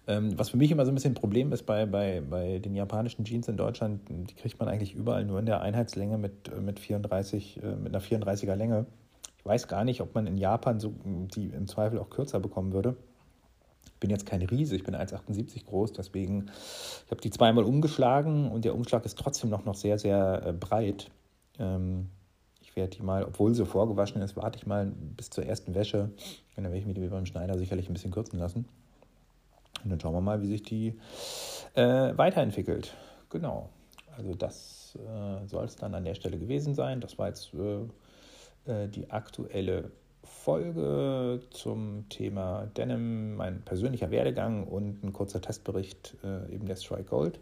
Ähm, 0.07 0.37
was 0.37 0.49
für 0.49 0.57
mich 0.57 0.69
immer 0.71 0.85
so 0.85 0.91
ein 0.91 0.95
bisschen 0.95 1.11
ein 1.11 1.15
Problem 1.15 1.51
ist 1.51 1.63
bei, 1.63 1.85
bei, 1.85 2.21
bei 2.21 2.59
den 2.59 2.75
japanischen 2.75 3.23
Jeans 3.23 3.47
in 3.47 3.57
Deutschland, 3.57 4.01
die 4.09 4.35
kriegt 4.35 4.59
man 4.59 4.67
eigentlich 4.67 4.93
überall 4.93 5.25
nur 5.25 5.39
in 5.39 5.45
der 5.45 5.61
Einheitslänge 5.61 6.17
mit, 6.17 6.51
mit, 6.61 6.79
34, 6.79 7.63
äh, 7.63 7.75
mit 7.75 7.95
einer 7.95 8.03
34er 8.03 8.55
Länge. 8.55 8.85
Ich 9.37 9.45
weiß 9.45 9.67
gar 9.67 9.85
nicht, 9.85 10.01
ob 10.01 10.13
man 10.13 10.27
in 10.27 10.37
Japan 10.37 10.79
so, 10.79 10.93
die 11.05 11.47
im 11.47 11.67
Zweifel 11.67 11.97
auch 11.97 12.09
kürzer 12.09 12.39
bekommen 12.39 12.73
würde 12.73 12.95
bin 13.99 14.09
jetzt 14.09 14.25
kein 14.25 14.41
Riese, 14.41 14.75
ich 14.75 14.83
bin 14.83 14.95
1,78 14.95 15.65
groß, 15.65 15.93
deswegen, 15.93 16.49
ich 17.05 17.11
habe 17.11 17.21
die 17.21 17.29
zweimal 17.29 17.63
umgeschlagen 17.63 18.51
und 18.51 18.65
der 18.65 18.75
Umschlag 18.75 19.05
ist 19.05 19.17
trotzdem 19.17 19.49
noch, 19.49 19.63
noch 19.63 19.75
sehr, 19.75 19.99
sehr 19.99 20.43
äh, 20.45 20.53
breit. 20.53 21.11
Ähm, 21.59 22.09
ich 22.61 22.75
werde 22.75 22.95
die 22.95 23.03
mal, 23.03 23.23
obwohl 23.23 23.53
sie 23.53 23.65
vorgewaschen 23.65 24.21
ist, 24.21 24.35
warte 24.35 24.57
ich 24.57 24.65
mal 24.65 24.91
bis 25.17 25.29
zur 25.29 25.45
ersten 25.45 25.75
Wäsche. 25.75 26.09
Dann 26.55 26.65
werde 26.65 26.77
ich 26.77 26.85
mir 26.85 26.93
die 26.93 27.07
beim 27.07 27.25
Schneider 27.25 27.57
sicherlich 27.57 27.89
ein 27.89 27.93
bisschen 27.93 28.11
kürzen 28.11 28.39
lassen. 28.39 28.65
Und 29.83 29.89
dann 29.89 29.99
schauen 29.99 30.13
wir 30.13 30.21
mal, 30.21 30.41
wie 30.41 30.47
sich 30.47 30.63
die 30.63 30.97
äh, 31.73 32.17
weiterentwickelt. 32.17 32.95
Genau. 33.29 33.69
Also 34.15 34.35
das 34.35 34.97
äh, 34.97 35.47
soll 35.47 35.65
es 35.65 35.75
dann 35.75 35.95
an 35.95 36.05
der 36.05 36.15
Stelle 36.15 36.37
gewesen 36.37 36.75
sein. 36.75 37.01
Das 37.01 37.17
war 37.17 37.27
jetzt 37.27 37.53
äh, 37.53 38.71
äh 38.71 38.87
die 38.87 39.09
aktuelle 39.09 39.91
Folge 40.23 41.41
zum 41.51 42.07
Thema 42.09 42.67
Denim, 42.77 43.35
mein 43.35 43.61
persönlicher 43.63 44.11
Werdegang 44.11 44.65
und 44.65 45.03
ein 45.03 45.13
kurzer 45.13 45.41
Testbericht 45.41 46.17
äh, 46.23 46.53
eben 46.53 46.65
der 46.65 46.75
Strike 46.75 47.05
Gold. 47.05 47.39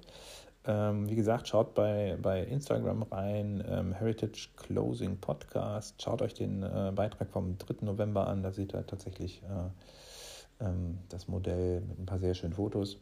Ähm, 0.66 1.10
wie 1.10 1.16
gesagt, 1.16 1.48
schaut 1.48 1.74
bei, 1.74 2.18
bei 2.22 2.44
Instagram 2.44 3.04
rein, 3.04 3.64
ähm, 3.68 3.94
Heritage 3.94 4.50
Closing 4.58 5.18
Podcast. 5.18 6.02
Schaut 6.02 6.22
euch 6.22 6.34
den 6.34 6.64
äh, 6.64 6.92
Beitrag 6.94 7.30
vom 7.32 7.58
3. 7.58 7.86
November 7.86 8.28
an, 8.28 8.44
da 8.44 8.52
seht 8.52 8.74
ihr 8.74 8.86
tatsächlich 8.86 9.42
äh, 9.44 10.66
ähm, 10.66 11.00
das 11.10 11.28
Modell 11.28 11.82
mit 11.82 12.00
ein 12.00 12.06
paar 12.06 12.20
sehr 12.20 12.34
schönen 12.34 12.54
Fotos. 12.54 12.98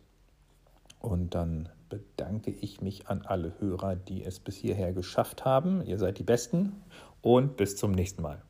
Und 0.99 1.35
dann 1.35 1.69
bedanke 1.89 2.51
ich 2.51 2.81
mich 2.81 3.07
an 3.07 3.23
alle 3.25 3.53
Hörer, 3.59 3.95
die 3.95 4.23
es 4.23 4.39
bis 4.39 4.55
hierher 4.55 4.93
geschafft 4.93 5.45
haben. 5.45 5.81
Ihr 5.85 5.97
seid 5.97 6.19
die 6.19 6.23
Besten 6.23 6.81
und 7.21 7.57
bis 7.57 7.75
zum 7.75 7.91
nächsten 7.91 8.21
Mal. 8.21 8.41